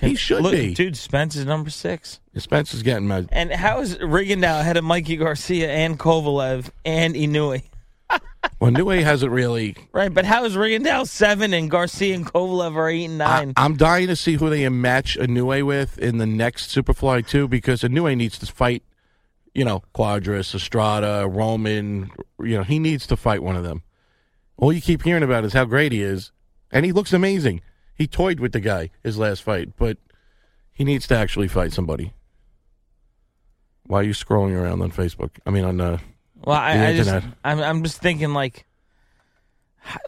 He 0.00 0.14
should 0.14 0.42
Look, 0.42 0.52
be. 0.52 0.74
dude. 0.74 0.96
Spence 0.96 1.36
is 1.36 1.44
number 1.44 1.70
six. 1.70 2.20
Spence 2.36 2.74
is 2.74 2.82
getting 2.82 3.06
mad. 3.06 3.28
And 3.30 3.52
how 3.52 3.80
is 3.80 3.96
Rigondeaux 3.98 4.60
ahead 4.60 4.76
of 4.76 4.84
Mikey 4.84 5.16
Garcia 5.16 5.70
and 5.70 5.98
Kovalev 5.98 6.70
and 6.84 7.14
Inoue? 7.14 7.62
Well, 8.58 8.70
Newey 8.72 9.02
hasn't 9.02 9.32
really. 9.32 9.76
Right, 9.92 10.12
but 10.12 10.24
how 10.24 10.44
is 10.44 10.54
Rigondeaux 10.56 11.06
seven 11.06 11.52
and 11.52 11.70
Garcia 11.70 12.14
and 12.14 12.24
Kovalev 12.26 12.76
are 12.76 12.88
eight 12.88 13.06
and 13.06 13.18
nine? 13.18 13.52
I, 13.56 13.64
am 13.64 13.76
dying 13.76 14.06
to 14.08 14.16
see 14.16 14.34
who 14.34 14.50
they 14.50 14.68
match 14.68 15.16
Inoue 15.18 15.64
with 15.64 15.98
in 15.98 16.18
the 16.18 16.26
next 16.26 16.74
Superfly 16.74 17.26
2 17.26 17.48
because 17.48 17.82
Inoue 17.82 18.16
needs 18.16 18.38
to 18.38 18.46
fight. 18.46 18.82
You 19.54 19.64
know, 19.64 19.82
Cuadras, 19.94 20.54
Estrada, 20.54 21.26
Roman. 21.28 22.10
You 22.40 22.58
know, 22.58 22.62
he 22.62 22.78
needs 22.78 23.06
to 23.08 23.16
fight 23.16 23.42
one 23.42 23.56
of 23.56 23.64
them. 23.64 23.82
All 24.56 24.72
you 24.72 24.80
keep 24.80 25.02
hearing 25.02 25.22
about 25.24 25.44
is 25.44 25.52
how 25.52 25.64
great 25.64 25.90
he 25.92 26.02
is, 26.02 26.30
and 26.70 26.84
he 26.86 26.92
looks 26.92 27.12
amazing. 27.12 27.62
He 28.02 28.08
toyed 28.08 28.40
with 28.40 28.50
the 28.50 28.58
guy 28.58 28.90
his 29.04 29.16
last 29.16 29.44
fight, 29.44 29.76
but 29.76 29.96
he 30.72 30.82
needs 30.82 31.06
to 31.06 31.16
actually 31.16 31.46
fight 31.46 31.72
somebody. 31.72 32.14
Why 33.86 34.00
are 34.00 34.02
you 34.02 34.10
scrolling 34.12 34.60
around 34.60 34.82
on 34.82 34.90
Facebook? 34.90 35.30
I 35.46 35.50
mean, 35.50 35.62
on 35.62 35.80
uh, 35.80 35.98
well, 36.44 36.56
the 36.56 36.62
I, 36.62 36.88
I 36.88 36.96
just. 36.96 37.10
I'm, 37.44 37.60
I'm 37.60 37.84
just 37.84 38.00
thinking 38.00 38.34
like, 38.34 38.66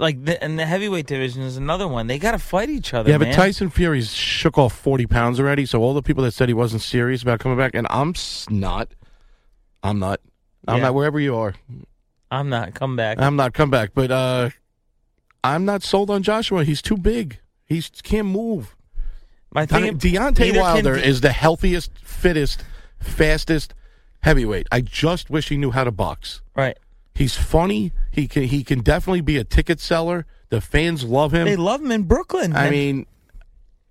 like, 0.01 0.25
the, 0.25 0.43
and 0.43 0.59
the 0.59 0.67
heavyweight 0.67 1.07
division 1.07 1.43
is 1.43 1.57
another 1.57 1.87
one. 1.87 2.09
They 2.09 2.19
got 2.19 2.33
to 2.33 2.41
fight 2.41 2.69
each 2.69 2.95
other. 2.95 3.13
Yeah, 3.13 3.19
but. 3.19 3.33
Tyson 3.33 3.71
Fury's 3.71 4.13
shook 4.13 4.59
off 4.59 4.77
40 4.77 5.07
pounds 5.07 5.39
already. 5.39 5.65
So 5.65 5.81
all 5.81 5.95
the 5.95 6.03
people 6.03 6.25
that 6.25 6.33
said 6.33 6.49
he 6.49 6.55
wasn't 6.55 6.83
serious 6.83 7.23
about 7.23 7.39
coming 7.39 7.57
back, 7.57 7.77
and 7.77 7.87
I'm 7.91 8.13
not. 8.51 8.89
I'm 9.85 10.01
not. 10.01 10.19
I'm 10.67 10.79
Yeah. 10.79 10.83
not 10.83 10.95
wherever 10.95 11.21
you 11.21 11.37
are. 11.37 11.55
I'm 12.29 12.49
not 12.49 12.75
come 12.75 12.97
back. 12.97 13.21
I'm 13.21 13.37
not 13.37 13.55
come 13.55 13.71
back. 13.71 13.91
But 13.95 14.11
uh, 14.11 14.51
I'm 15.45 15.65
not 15.65 15.85
sold 15.85 16.11
on 16.11 16.25
Joshua. 16.25 16.65
He's 16.65 16.83
too 16.83 16.97
big. 16.97 17.39
He 17.75 18.03
can't 18.03 18.29
move. 18.29 18.77
My 19.53 19.67
thing, 19.67 19.99
Deontay 19.99 20.39
neither 20.39 20.53
can 20.53 20.61
Wilder 20.61 20.97
De- 20.97 21.07
is 21.07 21.21
the 21.21 21.31
healthiest, 21.31 21.97
fittest, 21.99 22.65
fastest 22.99 23.73
heavyweight. 24.23 24.67
I 24.73 24.81
just 24.81 25.31
wish 25.31 25.49
he 25.49 25.57
knew 25.57 25.71
how 25.71 25.85
to 25.85 25.93
box. 25.93 26.41
right. 26.55 26.79
He's 27.17 27.37
funny. 27.37 27.93
He 28.11 28.27
can. 28.27 28.43
He 28.43 28.65
can 28.65 28.81
definitely 28.81 29.21
be 29.21 29.37
a 29.37 29.45
ticket 29.45 29.79
seller. 29.79 30.27
The 30.49 30.61
fans 30.61 31.05
love 31.05 31.33
him. 31.33 31.45
They 31.45 31.55
love 31.55 31.81
him 31.81 31.93
in 31.93 32.03
Brooklyn. 32.03 32.57
I 32.57 32.71
mean, 32.71 33.07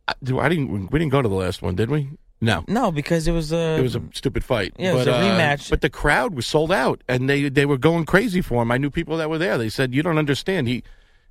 I, 0.09 0.13
do- 0.21 0.41
I 0.41 0.49
didn't. 0.49 0.91
We 0.91 0.99
didn't 0.99 1.13
go 1.13 1.21
to 1.21 1.29
the 1.29 1.35
last 1.35 1.61
one, 1.61 1.75
did 1.75 1.89
we? 1.89 2.09
No. 2.41 2.65
no, 2.67 2.91
because 2.91 3.25
it 3.25 3.31
was 3.31 3.53
a 3.53 3.77
It 3.77 3.81
was 3.81 3.95
a 3.95 4.01
stupid 4.13 4.43
fight. 4.43 4.73
Yeah, 4.77 4.91
it 4.91 4.95
was 4.95 5.05
but, 5.05 5.13
a 5.13 5.15
uh, 5.15 5.39
rematch. 5.39 5.69
but 5.69 5.79
the 5.79 5.89
crowd 5.89 6.35
was 6.35 6.45
sold 6.45 6.73
out, 6.73 7.01
and 7.07 7.29
they 7.29 7.47
they 7.47 7.65
were 7.65 7.77
going 7.77 8.03
crazy 8.03 8.41
for 8.41 8.61
him. 8.61 8.69
I 8.69 8.77
knew 8.77 8.89
people 8.89 9.15
that 9.15 9.29
were 9.29 9.37
there. 9.37 9.57
They 9.57 9.69
said, 9.69 9.95
"You 9.95 10.03
don't 10.03 10.17
understand." 10.17 10.67
He, 10.67 10.83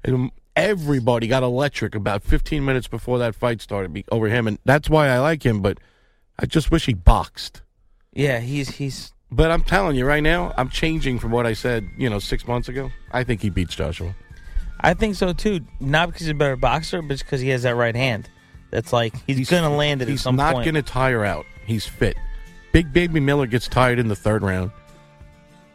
and 0.02 0.30
everybody 0.56 1.26
got 1.26 1.42
electric 1.42 1.94
about 1.94 2.22
15 2.22 2.64
minutes 2.64 2.88
before 2.88 3.18
that 3.18 3.34
fight 3.34 3.60
started 3.60 3.92
be- 3.92 4.04
over 4.10 4.28
him, 4.28 4.46
and 4.46 4.58
that's 4.64 4.88
why 4.90 5.08
I 5.08 5.18
like 5.18 5.44
him. 5.44 5.60
But 5.60 5.78
I 6.38 6.46
just 6.46 6.70
wish 6.70 6.86
he 6.86 6.94
boxed. 6.94 7.62
yeah. 8.12 8.40
He's 8.40 8.70
he's 8.70 9.12
But 9.30 9.50
I'm 9.50 9.62
telling 9.62 9.96
you 9.96 10.04
right 10.06 10.22
now, 10.22 10.52
I'm 10.56 10.68
changing 10.68 11.18
from 11.18 11.30
what 11.30 11.46
I 11.46 11.52
said, 11.52 11.88
you 11.96 12.08
know, 12.10 12.18
six 12.18 12.46
months 12.46 12.68
ago. 12.68 12.90
I 13.12 13.24
think 13.24 13.40
he 13.40 13.50
beats 13.50 13.74
Joshua. 13.74 14.14
I 14.80 14.94
think 14.94 15.14
so 15.14 15.32
too. 15.32 15.60
Not 15.80 16.08
because 16.08 16.22
he's 16.22 16.30
a 16.30 16.34
better 16.34 16.56
boxer, 16.56 17.02
but 17.02 17.18
because 17.18 17.40
he 17.40 17.48
has 17.50 17.62
that 17.62 17.76
right 17.76 17.94
hand. 17.94 18.28
That's 18.70 18.92
like 18.92 19.14
he's, 19.26 19.50
gonna 19.50 19.74
land 19.74 20.00
it 20.00 20.04
at 20.04 20.08
He's 20.10 20.22
some 20.22 20.34
not 20.34 20.54
going 20.54 20.74
to 20.74 20.82
tire 20.82 21.24
out. 21.24 21.44
He's 21.66 21.86
fit. 21.86 22.16
Big 22.72 22.90
Baby 22.92 23.20
Miller 23.20 23.46
gets 23.46 23.68
tired 23.68 23.98
in 23.98 24.08
the 24.08 24.16
third 24.16 24.42
round. 24.42 24.70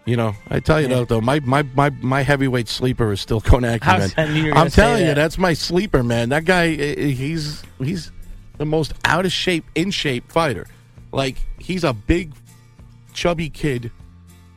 You 0.07 0.15
know, 0.15 0.33
I 0.49 0.61
tell 0.61 0.79
you 0.81 0.87
Yeah. 0.87 0.95
though, 0.95 1.05
though, 1.05 1.21
my, 1.21 1.41
my 1.41 1.63
my 1.75 1.89
my 2.01 2.21
heavyweight 2.21 2.69
sleeper 2.69 3.11
is 3.11 3.19
still 3.19 3.41
Kownacki, 3.41 3.83
How- 3.83 3.97
man. 3.97 4.09
I 4.15 4.25
knew 4.27 4.33
you 4.35 4.43
were 4.45 4.51
gonna 4.53 4.61
I'm 4.65 4.71
telling 4.71 5.05
you, 5.05 5.13
that's 5.13 5.37
my 5.37 5.53
sleeper, 5.53 6.01
man. 6.01 6.29
That 6.29 6.45
guy, 6.45 6.69
he's 6.75 7.61
he's 7.77 8.11
the 8.57 8.65
most 8.65 8.93
out 9.03 9.25
of 9.25 9.33
shape, 9.33 9.65
in 9.75 9.91
shape 9.91 10.31
fighter. 10.31 10.65
Like 11.11 11.35
he's 11.59 11.83
a 11.83 11.91
big, 11.93 12.31
chubby 13.13 13.49
kid 13.49 13.91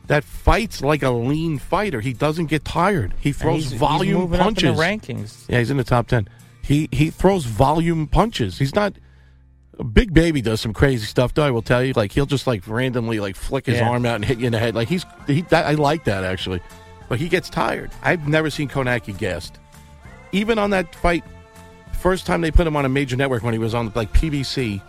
that 0.07 0.23
fights 0.23 0.81
like 0.81 1.03
a 1.03 1.09
lean 1.11 1.59
fighter. 1.59 1.99
He 1.99 2.13
doesn't 2.13 2.45
get 2.45 2.63
tired. 2.63 3.13
He 3.19 3.33
throws 3.33 3.63
he's- 3.63 3.71
he's 3.71 3.79
volume 3.79 4.33
in 4.33 4.39
punches. 4.39 4.77
rankings. 4.79 5.43
Yeah, 5.49 5.59
he's 5.59 5.69
in 5.69 5.75
the 5.77 5.83
top 5.83 6.07
ten. 6.07 6.29
He 6.61 6.87
he 6.93 7.09
throws 7.09 7.43
volume 7.43 8.07
punches. 8.07 8.57
He's 8.57 8.73
not. 8.73 8.93
Big 9.83 10.13
Baby 10.13 10.41
does 10.41 10.61
some 10.61 10.73
crazy 10.73 11.05
stuff, 11.05 11.33
though. 11.33 11.43
I 11.43 11.51
will 11.51 11.61
tell 11.61 11.83
you, 11.83 11.93
like 11.95 12.11
he'll 12.11 12.25
just 12.25 12.47
like 12.47 12.67
randomly 12.67 13.19
like 13.19 13.35
flick 13.35 13.65
his 13.65 13.77
Yeah. 13.77 13.89
arm 13.89 14.05
out 14.05 14.15
and 14.15 14.25
hit 14.25 14.39
you 14.39 14.45
in 14.45 14.51
the 14.51 14.59
head. 14.59 14.75
Like 14.75 14.87
he's 14.87 15.05
he. 15.27 15.41
That, 15.43 15.65
I 15.65 15.73
like 15.73 16.03
that 16.05 16.23
actually, 16.23 16.61
but 17.09 17.19
he 17.19 17.27
gets 17.29 17.49
tired. 17.49 17.91
I've 18.03 18.27
never 18.27 18.49
seen 18.49 18.69
Kownacki 18.69 19.17
gassed. 19.17 19.59
Even 20.31 20.57
on 20.59 20.69
that 20.69 20.93
fight, 20.95 21.23
first 21.99 22.25
time 22.25 22.41
they 22.41 22.51
put 22.51 22.65
him 22.67 22.75
on 22.75 22.85
a 22.85 22.89
major 22.89 23.15
network 23.15 23.43
when 23.43 23.53
he 23.53 23.59
was 23.59 23.73
on 23.73 23.91
like 23.95 24.11
PBC, 24.13 24.81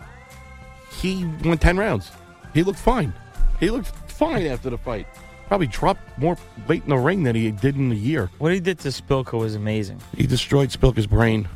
he 1.01 1.25
went 1.43 1.59
ten 1.61 1.77
rounds. 1.77 2.11
He 2.53 2.63
looked 2.63 2.79
fine. 2.79 3.13
He 3.59 3.69
looked 3.69 3.87
fine 4.11 4.45
after 4.47 4.69
the 4.69 4.77
fight. 4.77 5.07
Probably 5.47 5.67
dropped 5.67 6.01
more 6.17 6.37
weight 6.67 6.83
in 6.83 6.89
the 6.89 6.97
ring 6.97 7.23
than 7.23 7.35
he 7.35 7.51
did 7.51 7.75
in 7.75 7.91
a 7.91 7.95
year. 7.95 8.29
What 8.39 8.53
he 8.53 8.59
did 8.59 8.79
to 8.79 8.89
Szpilka 8.89 9.37
was 9.37 9.55
amazing. 9.55 9.99
He 10.15 10.25
destroyed 10.25 10.69
Szpilka's 10.69 11.07
brain. 11.07 11.47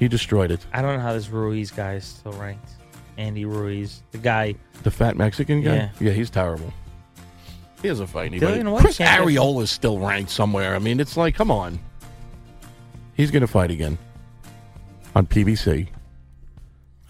He 0.00 0.08
destroyed 0.08 0.50
it. 0.50 0.64
I 0.72 0.80
don't 0.80 0.96
know 0.96 1.02
how 1.02 1.12
this 1.12 1.28
Ruiz 1.28 1.70
guy 1.70 1.94
is 1.94 2.04
still 2.04 2.32
ranked. 2.32 2.70
Andy 3.18 3.44
Ruiz, 3.44 4.02
the 4.12 4.18
guy. 4.18 4.54
The 4.82 4.90
fat 4.90 5.14
Mexican 5.14 5.60
guy? 5.60 5.74
Yeah. 5.74 5.88
yeah 6.00 6.12
he's 6.12 6.30
terrible. 6.30 6.72
He 7.82 7.94
fight 7.94 8.26
anybody. 8.32 8.60
Dillian 8.60 8.72
Whyte 8.72 8.80
Chris 8.80 8.96
can't 8.98 9.26
get- 9.28 9.36
Arreola's 9.36 9.70
still 9.70 9.98
ranked 9.98 10.30
somewhere. 10.30 10.74
I 10.74 10.78
mean, 10.78 11.00
it's 11.00 11.18
like, 11.18 11.34
come 11.34 11.50
on. 11.50 11.78
He's 13.14 13.30
going 13.30 13.42
to 13.42 13.46
fight 13.46 13.70
again 13.70 13.98
on 15.14 15.26
PBC. 15.26 15.88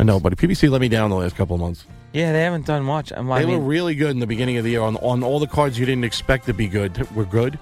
I 0.01 0.03
know, 0.03 0.19
but 0.19 0.37
PBC 0.37 0.69
let 0.69 0.81
me 0.81 0.89
down 0.89 1.11
the 1.11 1.17
last 1.17 1.37
couple 1.37 1.55
of 1.55 1.61
months. 1.61 1.85
Yeah, 2.13 2.33
they 2.33 2.43
haven't 2.43 2.67
done 2.67 2.83
much. 2.83 3.13
I'm, 3.13 3.31
I 3.31 3.41
they 3.41 3.47
mean, 3.47 3.61
were 3.61 3.65
really 3.65 3.95
good 3.95 4.11
in 4.11 4.19
the 4.19 4.27
beginning 4.27 4.57
of 4.57 4.65
the 4.65 4.71
year 4.71 4.81
on 4.81 4.97
on 4.97 5.23
all 5.23 5.39
the 5.39 5.47
cards 5.47 5.79
you 5.79 5.87
didn't 5.87 6.03
expect 6.05 6.47
to 6.47 6.55
be 6.55 6.67
good. 6.67 7.09
Were 7.15 7.25
good, 7.25 7.57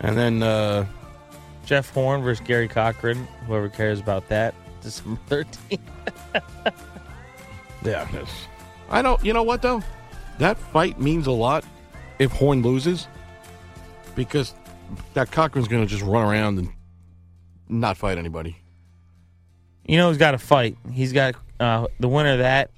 and 0.00 0.18
then 0.18 0.42
uh, 0.42 0.84
Jeff 1.64 1.88
Horn 1.90 2.22
versus 2.22 2.46
Gary 2.46 2.68
Corcoran. 2.68 3.26
Whoever 3.46 3.70
cares 3.70 4.00
about 4.00 4.28
that. 4.28 4.54
December 4.82 5.20
13th. 5.28 5.78
yeah, 7.84 8.04
that's- 8.12 8.46
I 8.88 9.02
don't. 9.02 9.22
You 9.24 9.32
know 9.32 9.42
what 9.42 9.62
though? 9.62 9.82
That 10.38 10.56
fight 10.58 11.00
means 11.00 11.26
a 11.26 11.32
lot 11.32 11.64
if 12.18 12.30
Horn 12.30 12.62
loses, 12.62 13.08
because 14.14 14.54
that 15.14 15.32
Corcoran's 15.32 15.66
going 15.68 15.82
to 15.82 15.88
just 15.88 16.02
run 16.04 16.22
around 16.22 16.58
and 16.58 16.68
not 17.68 17.96
fight 17.96 18.16
anybody. 18.18 18.56
You 19.86 19.96
know, 19.96 20.08
he's 20.08 20.18
got 20.18 20.32
to 20.32 20.38
fight. 20.38 20.76
He's 20.92 21.12
got 21.12 21.34
uh, 21.58 21.86
the 22.00 22.08
winner 22.08 22.32
of 22.32 22.38
that. 22.38 22.70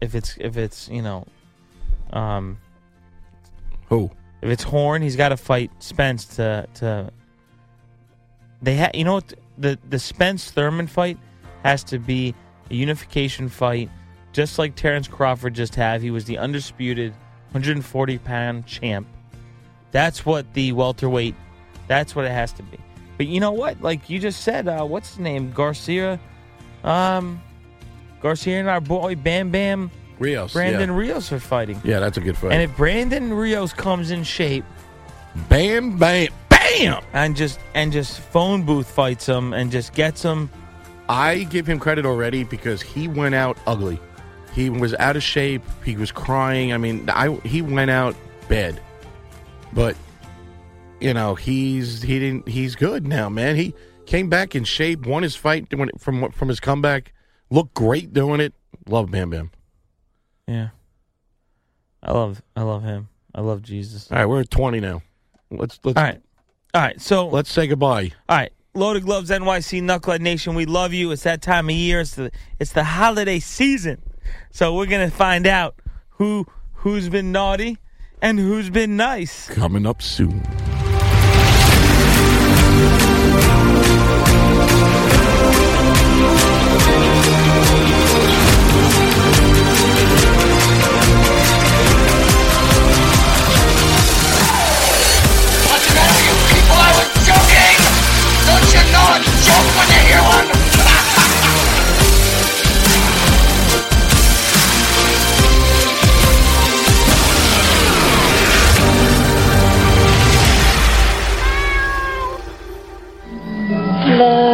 If 0.00 0.14
it's 0.14 0.36
if 0.38 0.56
it's 0.56 0.88
you 0.88 1.02
know, 1.02 1.26
um, 2.12 2.58
who 3.88 4.10
if 4.42 4.50
it's 4.50 4.62
Horn, 4.62 5.02
he's 5.02 5.16
got 5.16 5.30
to 5.30 5.36
fight 5.36 5.70
Spence 5.80 6.26
to 6.36 6.66
to. 6.74 7.10
They 8.62 8.76
ha- 8.78 8.90
you 8.94 9.04
know 9.04 9.14
what 9.14 9.34
the 9.58 9.78
the 9.88 9.98
Spence 9.98 10.50
Thurman 10.50 10.86
fight 10.86 11.18
has 11.64 11.84
to 11.84 11.98
be 11.98 12.34
a 12.70 12.74
unification 12.74 13.48
fight, 13.48 13.90
just 14.32 14.58
like 14.58 14.74
Terrence 14.74 15.08
Crawford 15.08 15.54
just 15.54 15.74
had. 15.74 16.02
He 16.02 16.10
was 16.10 16.24
the 16.24 16.38
undisputed 16.38 17.12
140 17.52 18.18
pound 18.18 18.66
champ. 18.66 19.06
That's 19.90 20.26
what 20.26 20.52
the 20.54 20.72
welterweight. 20.72 21.34
That's 21.86 22.16
what 22.16 22.24
it 22.24 22.32
has 22.32 22.52
to 22.54 22.62
be. 22.62 22.78
But 23.16 23.26
you 23.26 23.40
know 23.40 23.52
what? 23.52 23.80
Like 23.80 24.10
you 24.10 24.18
just 24.18 24.42
said, 24.42 24.66
uh, 24.66 24.84
what's 24.84 25.10
his 25.10 25.18
name? 25.20 25.52
Garcia. 25.52 26.18
Um, 26.82 27.40
Garcia 28.20 28.58
and 28.58 28.68
our 28.68 28.80
boy 28.80 29.14
Bam 29.14 29.50
Bam 29.50 29.90
Rios, 30.18 30.52
Brandon 30.52 30.90
yeah. 30.90 30.96
Rios 30.96 31.32
are 31.32 31.40
fighting. 31.40 31.80
Yeah, 31.84 32.00
that's 32.00 32.16
a 32.16 32.20
good 32.20 32.36
fight. 32.36 32.52
And 32.52 32.62
if 32.62 32.76
Brandon 32.76 33.32
Rios 33.32 33.72
comes 33.72 34.10
in 34.10 34.24
shape, 34.24 34.64
bam, 35.48 35.98
bam, 35.98 36.28
bam. 36.64 36.94
bam, 36.94 37.02
and 37.12 37.36
just 37.36 37.60
and 37.74 37.92
just 37.92 38.20
phone 38.20 38.62
booth 38.62 38.90
fights 38.90 39.26
him 39.26 39.52
and 39.52 39.70
just 39.70 39.94
gets 39.94 40.22
him. 40.22 40.50
I 41.08 41.44
give 41.44 41.66
him 41.66 41.78
credit 41.78 42.06
already 42.06 42.44
because 42.44 42.80
he 42.80 43.08
went 43.08 43.34
out 43.34 43.58
ugly. 43.66 44.00
He 44.54 44.70
was 44.70 44.94
out 44.94 45.16
of 45.16 45.22
shape. 45.22 45.62
He 45.84 45.96
was 45.96 46.12
crying. 46.12 46.72
I 46.72 46.78
mean, 46.78 47.08
I 47.10 47.34
he 47.44 47.60
went 47.60 47.90
out 47.90 48.16
bad. 48.48 48.80
But 49.72 49.96
you 51.00 51.12
know, 51.12 51.34
he's 51.34 52.02
he 52.02 52.18
didn't 52.18 52.48
he's 52.48 52.76
good 52.76 53.06
now, 53.06 53.28
man. 53.28 53.56
He 53.56 53.74
came 54.06 54.28
back 54.28 54.54
in 54.54 54.64
shape, 54.64 55.06
won 55.06 55.22
his 55.22 55.36
fight 55.36 55.66
from 55.98 56.30
from 56.30 56.48
his 56.48 56.60
comeback. 56.60 57.12
Looked 57.50 57.74
great 57.74 58.12
doing 58.12 58.40
it. 58.40 58.54
Love 58.86 59.10
Bam 59.10 59.30
Bam. 59.30 59.50
Yeah, 60.46 60.68
I 62.02 62.12
love 62.12 62.42
I 62.56 62.62
love 62.62 62.82
him. 62.84 63.08
I 63.34 63.40
love 63.40 63.62
Jesus. 63.62 64.10
All 64.10 64.18
right, 64.18 64.26
we're 64.26 64.40
at 64.40 64.50
twenty 64.50 64.80
now. 64.80 65.02
Let's 65.50 65.78
let's 65.84 65.96
All 65.96 66.04
right, 66.04 66.22
all 66.74 66.80
right. 66.80 67.00
So 67.00 67.28
let's 67.28 67.50
say 67.50 67.66
goodbye. 67.66 68.12
All 68.28 68.36
right, 68.36 68.52
Loaded 68.74 69.04
Gloves 69.04 69.30
NYC 69.30 69.82
Knucklehead 69.82 70.20
Nation, 70.20 70.54
we 70.54 70.66
love 70.66 70.92
you. 70.92 71.12
It's 71.12 71.22
that 71.22 71.42
time 71.42 71.68
of 71.68 71.74
year. 71.76 72.00
It's 72.00 72.16
the 72.16 72.30
it's 72.58 72.72
the 72.72 72.84
holiday 72.84 73.38
season, 73.38 74.02
so 74.50 74.74
we're 74.74 74.86
gonna 74.86 75.10
find 75.10 75.46
out 75.46 75.76
who 76.10 76.46
who's 76.72 77.08
been 77.08 77.30
naughty 77.30 77.78
and 78.20 78.38
who's 78.38 78.70
been 78.70 78.96
nice. 78.96 79.48
Coming 79.48 79.86
up 79.86 80.02
soon. 80.02 80.42
Know 114.16 114.53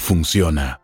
funciona. 0.00 0.79